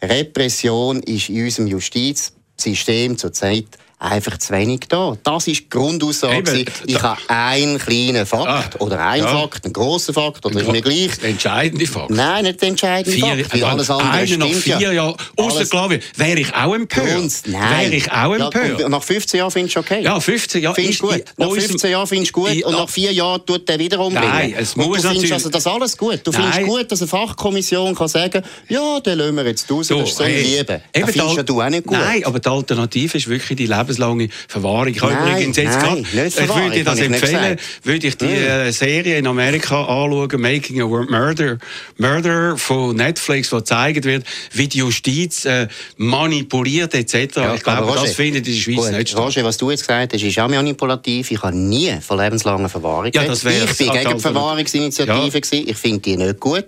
Repression 0.01 1.01
ist 1.03 1.29
in 1.29 1.43
unserem 1.43 1.67
Justizsystem 1.67 3.17
zurzeit 3.17 3.65
einfach 4.03 4.37
zu 4.37 4.53
wenig 4.53 4.81
da. 4.89 5.17
Das 5.23 5.47
ist 5.47 5.59
die 5.61 5.69
Grundaussage. 5.69 6.37
Eben, 6.59 6.65
ich 6.85 6.95
da- 6.97 7.01
habe 7.17 7.21
einen 7.27 7.77
kleinen 7.79 8.25
Fakt 8.25 8.75
Ah, 8.75 8.83
oder 8.83 8.99
einen 9.05 9.23
ja. 9.23 9.29
Fakt, 9.41 9.63
einen 9.65 9.73
grossen 9.73 10.13
Fakt, 10.13 10.45
oder 10.45 10.59
ist 10.59 10.69
mir 10.71 10.81
gleich. 10.81 11.17
Der 11.19 11.29
entscheidende 11.29 11.85
Fakt. 11.87 12.09
Nein, 12.11 12.43
nicht 12.45 12.61
der 12.61 12.69
entscheidende 12.69 13.11
Vier, 13.17 13.45
Fakt. 13.45 13.53
Weil 13.53 13.63
alles 13.63 13.89
andere 13.89 14.09
einer 14.11 14.37
nach 14.37 14.47
vier 14.47 14.79
ja. 14.79 14.91
Jahren, 14.91 15.15
rausgelassen 15.39 15.89
wird, 15.91 16.03
wäre 16.19 16.39
ich 16.39 16.53
auch 16.53 16.73
empört. 16.75 17.03
Wäre 17.45 17.95
ich 17.95 18.11
auch 18.11 18.37
Ja, 18.37 18.45
empört. 18.45 18.83
und 18.83 18.91
nach 18.91 19.03
15 19.03 19.37
Jahren 19.39 19.51
findest 19.51 19.75
du 19.75 19.79
okay. 19.79 20.01
Ja, 20.03 20.19
15 20.19 20.61
Jahre 20.61 20.75
Findest 20.75 20.99
gut. 21.01 21.23
Nach 21.37 21.47
unserem- 21.47 21.69
15 21.69 21.91
Jahren 21.91 22.07
findest 22.07 22.35
du 22.35 22.41
gut 22.41 22.63
und 22.63 22.73
nach 22.73 22.89
4 22.89 23.13
Jahren 23.13 23.45
tut 23.45 23.67
der 23.69 23.79
wieder 23.79 23.99
umbringen. 23.99 24.29
Nein, 24.29 24.53
es 24.57 24.73
und 24.73 24.85
muss 24.85 24.85
du 24.87 24.91
findest 24.93 25.05
natürlich- 25.13 25.33
also 25.33 25.49
das 25.49 25.67
alles 25.67 25.97
gut. 25.97 26.19
Du 26.23 26.31
findest 26.31 26.55
Nein. 26.59 26.65
gut, 26.67 26.91
dass 26.91 27.01
eine 27.01 27.07
Fachkommission 27.07 27.95
kann 27.95 28.07
sagen 28.07 28.43
ja, 28.67 28.99
den 28.99 29.17
lassen 29.17 29.35
wir 29.35 29.45
jetzt 29.45 29.69
raus, 29.71 29.87
So, 29.87 29.99
das 29.99 30.09
ist 30.09 30.17
so 30.17 30.23
hey, 30.23 30.41
Liebe. 30.41 30.81
Das 30.91 31.09
findest 31.11 31.37
ja 31.37 31.43
du 31.43 31.61
auch 31.61 31.69
nicht 31.69 31.85
gut. 31.85 31.97
Nein, 31.97 32.23
aber 32.25 32.39
die 32.39 32.49
Alternative 32.49 33.17
ist 33.17 33.27
wirklich 33.27 33.57
die 33.57 33.65
lebenslange 33.97 34.29
Verwahrung. 34.47 34.87
Ich 34.87 35.01
habe 35.01 35.13
Nein, 35.13 35.31
übrigens 35.31 35.57
jetzt 35.57 35.79
nein, 35.79 36.05
ich 36.13 36.37
würde 36.37 36.71
dir 36.71 36.83
das 36.83 36.99
ich 36.99 37.05
empfehlen, 37.05 37.57
gesagt. 37.57 37.85
würde 37.85 38.07
ich 38.07 38.17
die 38.17 38.25
äh, 38.25 38.71
Serie 38.71 39.17
in 39.17 39.27
Amerika 39.27 39.81
anschauen, 39.81 40.41
Making 40.41 40.81
a 40.81 40.85
Murder, 40.85 41.57
Murder 41.97 42.57
von 42.57 42.95
Netflix, 42.95 43.51
wo 43.51 43.57
gezeigt 43.57 44.05
wird, 44.05 44.25
wie 44.51 44.67
die 44.67 44.79
Justiz 44.79 45.45
äh, 45.45 45.67
manipuliert 45.97 46.93
etc. 46.93 47.35
Ja, 47.35 47.55
ich 47.55 47.63
glaube, 47.63 47.87
Roger, 47.87 48.01
das 48.01 48.13
findet 48.13 48.47
in 48.47 48.53
der 48.53 48.59
Schweiz 48.59 48.75
gut, 48.75 48.91
nicht 48.91 49.09
statt. 49.09 49.21
Roger, 49.21 49.43
was 49.43 49.57
du 49.57 49.71
jetzt 49.71 49.87
gesagt 49.87 50.13
hast, 50.13 50.23
ist 50.23 50.39
auch 50.39 50.49
manipulativ. 50.49 51.31
Ich 51.31 51.41
habe 51.41 51.55
nie 51.55 51.93
von 52.01 52.17
lebenslanger 52.19 52.69
Verwahrung 52.69 53.11
Ja, 53.13 53.23
das 53.23 53.43
Ich 53.43 53.49
bin 53.49 53.67
das 53.67 53.77
gegen 53.77 54.15
die. 54.15 54.19
Verwahrungsinitiative. 54.19 55.39
Ja. 55.39 55.63
Ich 55.65 55.77
finde 55.77 55.99
die 55.99 56.17
nicht 56.17 56.39
gut. 56.39 56.65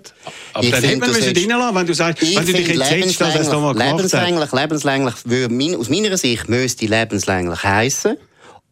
Aber 0.52 0.64
ich 0.64 0.70
dann 0.70 0.82
hätte 0.82 0.98
man 0.98 1.08
müssen 1.10 1.36
reinlassen, 1.36 1.76
wenn 1.76 1.86
du 1.86 1.94
sagst, 1.94 2.22
Ich 2.22 2.36
wenn 2.36 2.46
du 2.46 2.52
dich 2.52 2.68
jetzt 2.68 2.88
setzt, 2.88 3.20
dass 3.20 3.34
es 3.34 3.48
nochmal 3.48 3.74
gemacht 3.74 3.96
lebenslänglich, 3.96 4.52
lebenslänglich, 4.52 5.14
mein, 5.50 5.76
aus 5.76 5.88
meiner 5.88 6.16
Sicht 6.16 6.48
müsste 6.48 6.86
lebenslänglich 7.16 7.64
heißen. 7.64 8.16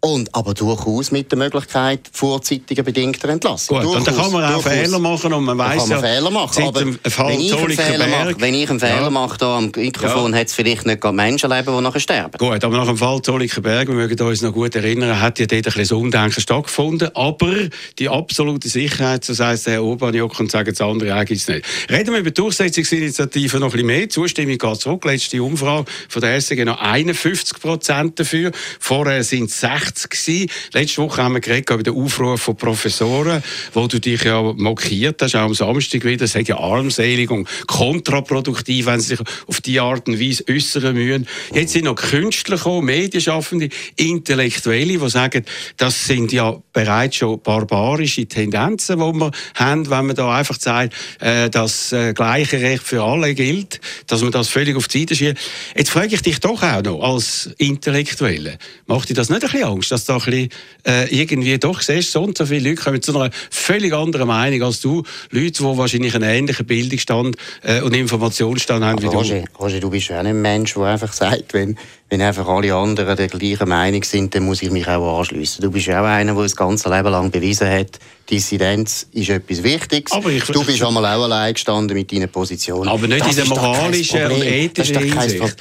Und 0.04 0.28
aber 0.34 0.52
durchaus 0.52 1.10
mit 1.12 1.32
der 1.32 1.38
Möglichkeit 1.38 2.00
vorzeitiger 2.12 2.82
bedingter 2.82 3.30
Entlassung. 3.30 3.80
Gut, 3.80 3.96
und 3.96 4.06
dann 4.06 4.14
kann 4.14 4.30
man 4.30 4.44
auch 4.44 4.62
Durchaus. 4.62 4.72
Fehler 4.72 4.98
machen 4.98 5.32
und 5.32 5.44
man 5.44 5.56
Da 5.56 5.76
man 5.76 5.88
ja, 5.88 5.98
Fehler 5.98 6.30
machen. 6.30 6.62
Aber 6.62 6.80
wenn, 6.84 7.40
ich 7.40 7.54
Fehler 7.74 8.06
mache, 8.08 8.34
wenn 8.38 8.52
ich 8.52 8.68
einen 8.68 8.80
Fehler 8.80 9.00
Ja. 9.00 9.08
mache 9.10 9.38
da 9.38 9.56
am 9.56 9.72
Mikrofon, 9.74 10.34
hat 10.34 10.48
es 10.48 10.54
vielleicht 10.54 10.84
nicht 10.84 11.00
gerade 11.00 11.16
Menschenleben, 11.16 11.74
die 11.74 11.82
nachher 11.82 12.00
sterben. 12.00 12.36
Gut, 12.36 12.62
aber 12.62 12.76
nach 12.76 12.86
dem 12.86 12.98
Fall 12.98 13.22
Zolliker 13.22 13.62
Berg, 13.62 13.88
wir 13.88 13.94
mögen 13.94 14.20
uns 14.20 14.42
noch 14.42 14.52
gut 14.52 14.74
erinnern, 14.76 15.22
hat 15.22 15.38
ja 15.38 15.46
dort 15.46 15.52
ein 15.52 15.62
bisschen 15.62 15.80
das 15.80 15.92
Umdenken 15.92 16.40
stattgefunden. 16.42 17.08
Aber 17.14 17.54
die 17.98 18.10
absolute 18.10 18.68
Sicherheit, 18.68 19.24
so 19.24 19.32
sagt 19.32 19.64
der 19.64 19.72
Herr 19.72 19.84
Urbaniok 19.84 20.38
und 20.38 20.50
sagen 20.50 20.68
das 20.68 20.82
andere 20.82 21.18
auch 21.18 21.24
gibt's 21.24 21.48
nicht. 21.48 21.64
Reden 21.90 22.12
wir 22.12 22.20
über 22.20 22.30
die 22.30 22.34
Durchsetzungsinitiative 22.34 23.58
noch 23.58 23.68
ein 23.68 23.72
bisschen 23.72 23.86
mehr. 23.86 24.00
Die 24.00 24.08
Zustimmung 24.08 24.58
geht 24.58 24.80
zurück. 24.82 25.02
Letzte 25.06 25.42
Umfrage 25.42 25.86
von 26.10 26.20
der 26.20 26.38
SRG 26.38 26.66
noch 26.66 26.78
51 26.78 27.58
Prozent 27.58 28.20
dafür. 28.20 28.52
Vorher 28.78 29.24
sind 29.24 29.48
es 29.48 29.60
60 29.60 29.93
gewesen. 30.02 30.50
Letzte 30.72 31.02
Woche 31.02 31.22
haben 31.22 31.34
wir 31.34 31.40
geredet 31.40 31.70
über 31.70 31.82
den 31.82 31.94
Aufruf 31.94 32.42
von 32.42 32.56
Professoren, 32.56 33.42
wo 33.72 33.86
du 33.86 34.00
dich 34.00 34.24
ja 34.24 34.40
mokiert 34.42 35.22
hast, 35.22 35.34
auch 35.36 35.42
am 35.42 35.54
Samstag 35.54 36.04
wieder. 36.04 36.24
Das 36.24 36.34
ist 36.34 36.48
ja 36.48 36.58
armselig 36.58 37.30
und 37.30 37.48
kontraproduktiv, 37.66 38.86
wenn 38.86 39.00
sie 39.00 39.16
sich 39.16 39.20
auf 39.46 39.60
die 39.60 39.80
Art 39.80 40.08
und 40.08 40.20
Weise 40.20 40.44
äußern 40.48 40.94
müssen. 40.94 41.26
Jetzt 41.52 41.72
sind 41.72 41.84
noch 41.84 41.96
Künstler 41.96 42.56
gekommen, 42.56 42.86
Medienschaffende, 42.86 43.68
Intellektuelle, 43.96 44.98
die 44.98 45.10
sagen, 45.10 45.44
das 45.76 46.06
sind 46.06 46.32
ja 46.32 46.56
bereits 46.72 47.16
schon 47.16 47.40
barbarische 47.40 48.26
Tendenzen, 48.26 48.98
die 48.98 49.20
wir 49.20 49.30
haben, 49.54 49.90
wenn 49.90 50.06
man 50.06 50.16
da 50.16 50.34
einfach 50.34 50.58
sagt, 50.58 50.94
äh, 51.20 51.48
dass 51.50 51.92
äh, 51.92 52.12
gleiche 52.12 52.60
Recht 52.60 52.82
für 52.82 53.02
alle 53.02 53.34
gilt, 53.34 53.80
dass 54.06 54.22
man 54.22 54.32
das 54.32 54.48
völlig 54.48 54.76
auf 54.76 54.88
die 54.88 55.00
Seite 55.00 55.14
schiebt. 55.14 55.40
Jetzt 55.76 55.90
frage 55.90 56.14
ich 56.14 56.22
dich 56.22 56.40
doch 56.40 56.62
auch 56.62 56.82
noch, 56.82 57.02
als 57.02 57.50
Intellektuelle, 57.58 58.58
macht 58.86 59.08
dir 59.08 59.14
das 59.14 59.28
nicht 59.30 59.44
ein 59.44 59.50
bisschen 59.50 59.68
Angst, 59.68 59.83
dass 59.88 60.04
da 60.04 60.14
ein 60.14 60.20
bisschen, 60.20 60.48
äh, 60.86 61.14
irgendwie 61.14 61.58
doch 61.58 61.80
siehst, 61.80 62.12
so 62.12 62.22
und 62.22 62.36
so 62.38 62.46
viele 62.46 62.70
Leute 62.70 62.82
kommen 62.82 63.02
zu 63.02 63.16
einer 63.18 63.30
völlig 63.50 63.92
anderen 63.92 64.28
Meinung 64.28 64.62
als 64.62 64.80
du, 64.80 65.02
Leute, 65.30 65.52
die 65.52 65.64
wahrscheinlich 65.78 66.14
einen 66.14 66.28
ähnlichen 66.28 66.66
Bildungsstand 66.66 67.36
äh, 67.62 67.80
und 67.80 67.94
Informationsstand 67.94 68.84
haben 68.84 69.02
wie 69.02 69.06
Aber 69.06 69.14
du. 69.14 69.18
Roger, 69.20 69.44
Roger, 69.58 69.80
du 69.80 69.90
bist 69.90 70.08
ja 70.08 70.20
auch 70.20 70.24
ein 70.24 70.40
Mensch, 70.40 70.74
der 70.74 70.82
einfach 70.84 71.12
sagt, 71.12 71.54
wenn, 71.54 71.76
wenn 72.10 72.20
einfach 72.22 72.46
alle 72.46 72.74
anderen 72.74 73.16
der 73.16 73.28
gleichen 73.28 73.68
Meinung 73.68 74.02
sind, 74.04 74.34
dann 74.34 74.44
muss 74.44 74.62
ich 74.62 74.70
mich 74.70 74.86
auch 74.88 75.18
anschliessen. 75.18 75.62
Du 75.62 75.70
bist 75.70 75.86
ja 75.86 76.00
auch 76.00 76.06
einer, 76.06 76.34
der 76.34 76.42
das 76.42 76.54
ganze 76.56 76.88
Leben 76.94 77.08
lang 77.10 77.30
bewiesen 77.30 77.68
hat, 77.68 77.98
Dissidenz 78.30 79.06
ist 79.12 79.28
etwas 79.28 79.62
Wichtiges. 79.62 80.12
Aber 80.12 80.30
ich- 80.30 80.44
du 80.44 80.64
bist 80.64 80.82
einmal 80.82 81.04
auch 81.04 81.24
allein 81.24 81.52
gestanden 81.54 81.94
mit 81.96 82.10
deinen 82.10 82.28
Positionen. 82.30 82.88
Aber 82.88 83.06
nicht 83.06 83.20
Das 83.20 83.28
in 83.30 83.36
der 83.36 83.44
moralischen 83.46 84.32
und 84.32 84.42
ethischen 84.42 84.98
Hinsicht. 84.98 85.56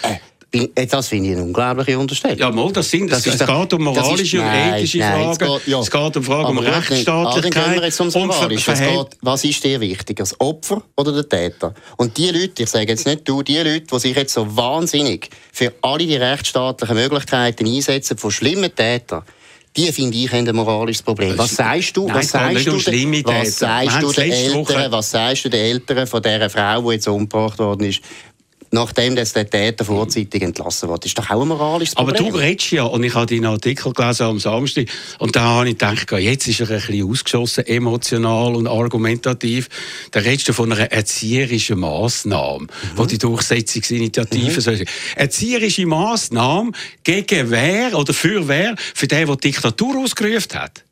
Äh, 0.56 0.86
Das 0.86 1.08
finde 1.08 1.30
ich 1.30 1.36
eine 1.36 1.44
unglaubliche 1.46 1.98
Unterstellung. 1.98 2.38
Ja, 2.38 2.52
mal, 2.52 2.72
das 2.72 2.90
sind, 2.90 3.12
Das 3.12 3.20
es, 3.26 3.34
ist 3.34 3.42
es 3.42 3.48
geht 3.48 3.74
um 3.74 3.86
das 3.86 3.96
ist- 3.98 4.04
moralische 4.04 4.40
und 4.40 4.46
nein, 4.46 4.74
ethische 4.76 4.98
nein, 5.00 5.30
es 5.32 5.38
Fragen. 5.38 5.54
geht- 5.58 5.68
ja. 5.68 5.80
Es 5.80 5.90
geht 5.92 6.18
um 6.18 6.24
Fragen 6.24 6.40
um 6.42 6.46
Aber 6.46 6.54
gut, 6.58 6.66
dann- 6.68 6.74
Rechtsstaatlichkeit. 6.76 7.84
Jetzt 7.84 8.00
ums 8.00 8.16
und 8.16 8.28
Moralische. 8.28 8.72
Es 8.72 8.80
geht, 8.80 9.08
was 9.22 9.44
ist 9.44 9.64
dir 9.64 9.80
wichtiger, 9.80 10.22
das 10.24 10.40
Opfer 10.40 10.84
oder 10.96 11.12
der 11.12 11.28
Täter? 11.28 11.74
Und 11.98 12.16
die 12.18 12.30
Leute, 12.30 12.64
ich 12.64 12.70
sage 12.70 12.86
jetzt 12.88 13.06
nicht 13.08 13.28
du, 13.28 13.42
die 13.42 13.58
Leute, 13.58 13.82
die 13.82 14.00
sich 14.00 14.16
jetzt 14.16 14.34
so 14.34 14.56
wahnsinnig 14.56 15.30
für 15.52 15.74
alle 15.82 16.06
die 16.06 16.16
rechtsstaatlichen 16.18 16.96
Möglichkeiten 16.96 17.66
einsetzen 17.66 18.18
von 18.20 18.30
schlimmen 18.30 18.74
Tätern, 18.76 19.24
die 19.76 19.92
finde 19.92 20.16
ich 20.18 20.32
haben 20.32 20.48
ein 20.48 20.56
moralisches 20.56 21.02
Problem. 21.02 21.36
Was 21.36 21.56
sagst 21.56 21.98
du? 21.98 22.06
Nein, 22.06 22.18
was 22.18 22.26
es 22.26 22.32
sagst 22.32 22.68
du 22.68 22.72
um 22.74 22.84
den- 22.84 23.26
was 23.26 23.58
sagst 23.58 24.02
du 24.04 24.10
es 24.10 24.16
den 24.18 24.32
Eltern? 24.32 24.54
Woche- 24.68 24.88
Was 24.92 25.10
sagst 25.10 25.46
du 25.46 25.50
den 25.50 25.62
Eltern 25.66 26.06
von 26.06 26.22
dieser 26.22 26.50
Frau, 26.52 26.82
die 26.84 26.94
jetzt 26.94 27.08
umgebracht 27.08 27.58
worden 27.58 27.88
ist? 27.88 28.02
Nachdem 28.74 29.16
der 29.16 29.26
Täter 29.26 29.86
vorzeitig 29.86 30.42
entlassen 30.42 30.90
wurde. 30.90 31.02
Das 31.02 31.12
ist 31.12 31.18
doch 31.18 31.30
auch 31.30 31.42
ein 31.44 31.48
moralisches 31.48 31.96
Aber 31.96 32.12
Problem. 32.12 32.34
du 32.34 32.40
redest 32.40 32.72
ja, 32.72 32.84
und 32.84 33.04
ich 33.04 33.14
habe 33.14 33.28
deinen 33.28 33.46
Artikel 33.46 33.94
gelesen 33.94 34.24
am 34.24 34.40
Samstag, 34.40 34.88
und 35.20 35.36
da 35.36 35.42
habe 35.42 35.70
ich 35.70 35.78
gedacht, 35.78 36.12
jetzt 36.12 36.48
ist 36.48 36.60
er 36.60 36.70
ein 36.70 36.82
bisschen 36.82 37.10
ausgeschossen, 37.10 37.66
emotional 37.68 38.56
und 38.56 38.68
argumentativ. 38.68 39.70
Da 40.12 40.22
redest 40.22 40.50
du 40.50 40.54
von 40.54 40.72
einer 40.72 40.92
erzieherischen 40.92 41.80
Massnahme, 41.80 42.68
mhm. 42.98 43.02
die 43.04 43.08
die 43.08 43.18
Durchsetzungsinitiative 43.20 44.52
mhm. 44.52 44.62
soll. 44.62 44.86
Erzieherische 45.16 45.86
Massnahme 45.86 46.72
gegen 47.04 47.52
wer 47.52 47.98
oder 47.98 48.14
für 48.14 48.48
wer? 48.48 48.76
Für 48.78 49.08
den, 49.08 49.28
der 49.28 49.36
die 49.36 49.52
Diktatur 49.52 50.04
ausgerufen 50.04 50.60
hat. 50.60 50.84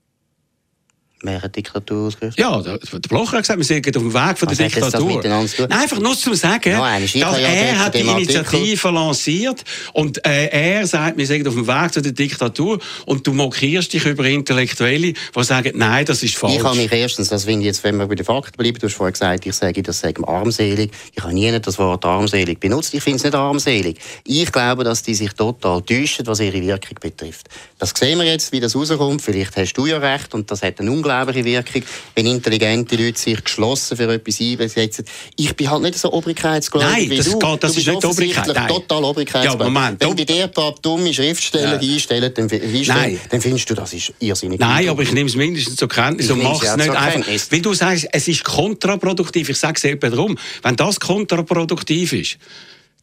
Hat 1.23 1.55
Diktatur 1.55 2.07
ausgelöst? 2.07 2.37
Ja, 2.39 2.61
der, 2.61 2.77
der 2.77 2.99
Blocher 3.09 3.37
hat 3.37 3.43
gesagt, 3.43 3.59
wir 3.59 3.65
sind 3.65 3.85
auf 3.95 4.03
dem 4.03 4.13
Weg 4.13 4.37
von 4.37 4.47
der 4.47 4.59
Was 4.59 4.73
Diktatur. 4.73 5.21
Nein, 5.23 5.71
einfach 5.71 5.99
nur 5.99 6.17
zum 6.17 6.33
sagen, 6.35 6.73
no, 6.73 6.83
dass 6.83 7.37
er 7.37 7.79
hat 7.79 7.93
die 7.93 7.99
Initiative 7.99 8.87
Artikel. 8.87 8.93
lanciert 8.93 9.63
und 9.93 10.25
äh, 10.25 10.47
er 10.47 10.87
sagt, 10.87 11.17
wir 11.17 11.27
sind 11.27 11.47
auf 11.47 11.53
dem 11.53 11.67
Weg 11.67 11.93
zu 11.93 12.01
der 12.01 12.11
Diktatur 12.11 12.79
und 13.05 13.25
du 13.25 13.33
markierst 13.33 13.93
dich 13.93 14.05
über 14.05 14.25
Intellektuelle, 14.25 15.13
die 15.13 15.43
sagen, 15.43 15.71
nein, 15.75 16.05
das 16.05 16.23
ist 16.23 16.35
falsch. 16.35 16.55
Ich 16.55 16.63
habe 16.63 16.77
mich 16.77 16.91
erstens, 16.91 17.29
das 17.29 17.45
finde 17.45 17.61
ich 17.61 17.67
jetzt, 17.67 17.83
wenn 17.83 17.97
wir 17.97 18.07
bei 18.07 18.15
den 18.15 18.25
Fakten 18.25 18.57
bleiben, 18.57 18.77
du 18.79 18.87
hast 18.87 18.95
vorhin 18.95 19.13
gesagt, 19.13 19.45
ich 19.45 19.53
sage, 19.53 19.83
das 19.83 19.99
sage 19.99 20.27
armselig. 20.27 20.91
Ich 21.15 21.23
habe 21.23 21.33
nie 21.33 21.51
das 21.59 21.77
Wort 21.77 22.05
armselig 22.05 22.59
benutzt. 22.59 22.93
Ich 22.93 23.03
finde 23.03 23.17
es 23.17 23.23
nicht 23.23 23.35
armselig. 23.35 23.99
Ich 24.25 24.51
glaube, 24.51 24.83
dass 24.83 25.03
die 25.03 25.15
sich 25.15 25.33
total 25.33 25.81
täuschen, 25.81 26.25
was 26.27 26.39
ihre 26.39 26.61
Wirkung 26.61 26.97
betrifft. 26.99 27.47
Das 27.77 27.93
sehen 27.95 28.19
wir 28.19 28.25
jetzt, 28.25 28.51
wie 28.51 28.59
das 28.59 28.75
rauskommt. 28.75 29.21
Vielleicht 29.21 29.55
hast 29.57 29.73
du 29.73 29.85
ja 29.85 29.97
recht 29.97 30.33
und 30.33 30.49
das 30.49 30.61
hat 30.61 30.79
eine 30.79 30.91
unglaubliche 31.11 31.45
Wirkung, 31.45 31.83
wenn 32.15 32.25
intelligente 32.25 32.95
Leute 32.95 33.19
sich 33.19 33.43
geschlossen 33.43 33.97
für 33.97 34.11
etwas 34.11 34.39
einsetzen. 34.39 35.05
Ich 35.35 35.55
bin 35.55 35.69
halt 35.69 35.83
nicht 35.83 35.97
so 35.97 36.11
obrigkeitsgläubig 36.11 37.09
wie 37.09 37.17
das 37.17 37.29
du. 37.29 37.39
Geht, 37.39 37.63
das 37.63 37.73
du 37.73 37.79
ist 37.79 37.87
nicht 37.87 38.05
Obrigkeit. 38.05 38.47
Nein. 38.47 38.67
total 38.67 39.03
obrigkeitsgläubig. 39.03 39.59
Ja, 39.59 39.69
Moment. 39.69 40.01
Wenn 40.01 40.15
bei 40.15 40.23
dir 40.23 40.43
ein 40.43 40.51
paar 40.51 40.75
dumme 40.81 41.13
Schriftsteller 41.13 41.81
ja. 41.81 41.93
einstellen, 41.93 42.33
dann, 42.33 42.49
einstellen 42.51 43.19
dann, 43.29 43.41
findest 43.41 43.69
du, 43.69 43.75
das 43.75 43.93
ist 43.93 44.13
irrsinnig. 44.19 44.59
Nein, 44.59 44.89
aber 44.89 45.03
ich 45.03 45.11
nehme 45.11 45.29
es 45.29 45.35
mindestens 45.35 45.75
zur 45.75 45.89
Kenntnis 45.89 46.27
ich 46.27 46.31
und 46.31 46.43
mache 46.43 46.65
es 46.65 46.77
nicht 46.77 46.89
einfach. 46.89 47.51
Weil 47.51 47.61
du 47.61 47.73
sagst, 47.73 48.07
es 48.11 48.27
ist 48.27 48.43
kontraproduktiv. 48.43 49.49
Ich 49.49 49.57
sage 49.57 49.75
es 49.77 49.83
eben 49.83 50.11
darum, 50.11 50.37
wenn 50.63 50.75
das 50.75 50.99
kontraproduktiv 50.99 52.13
ist, 52.13 52.37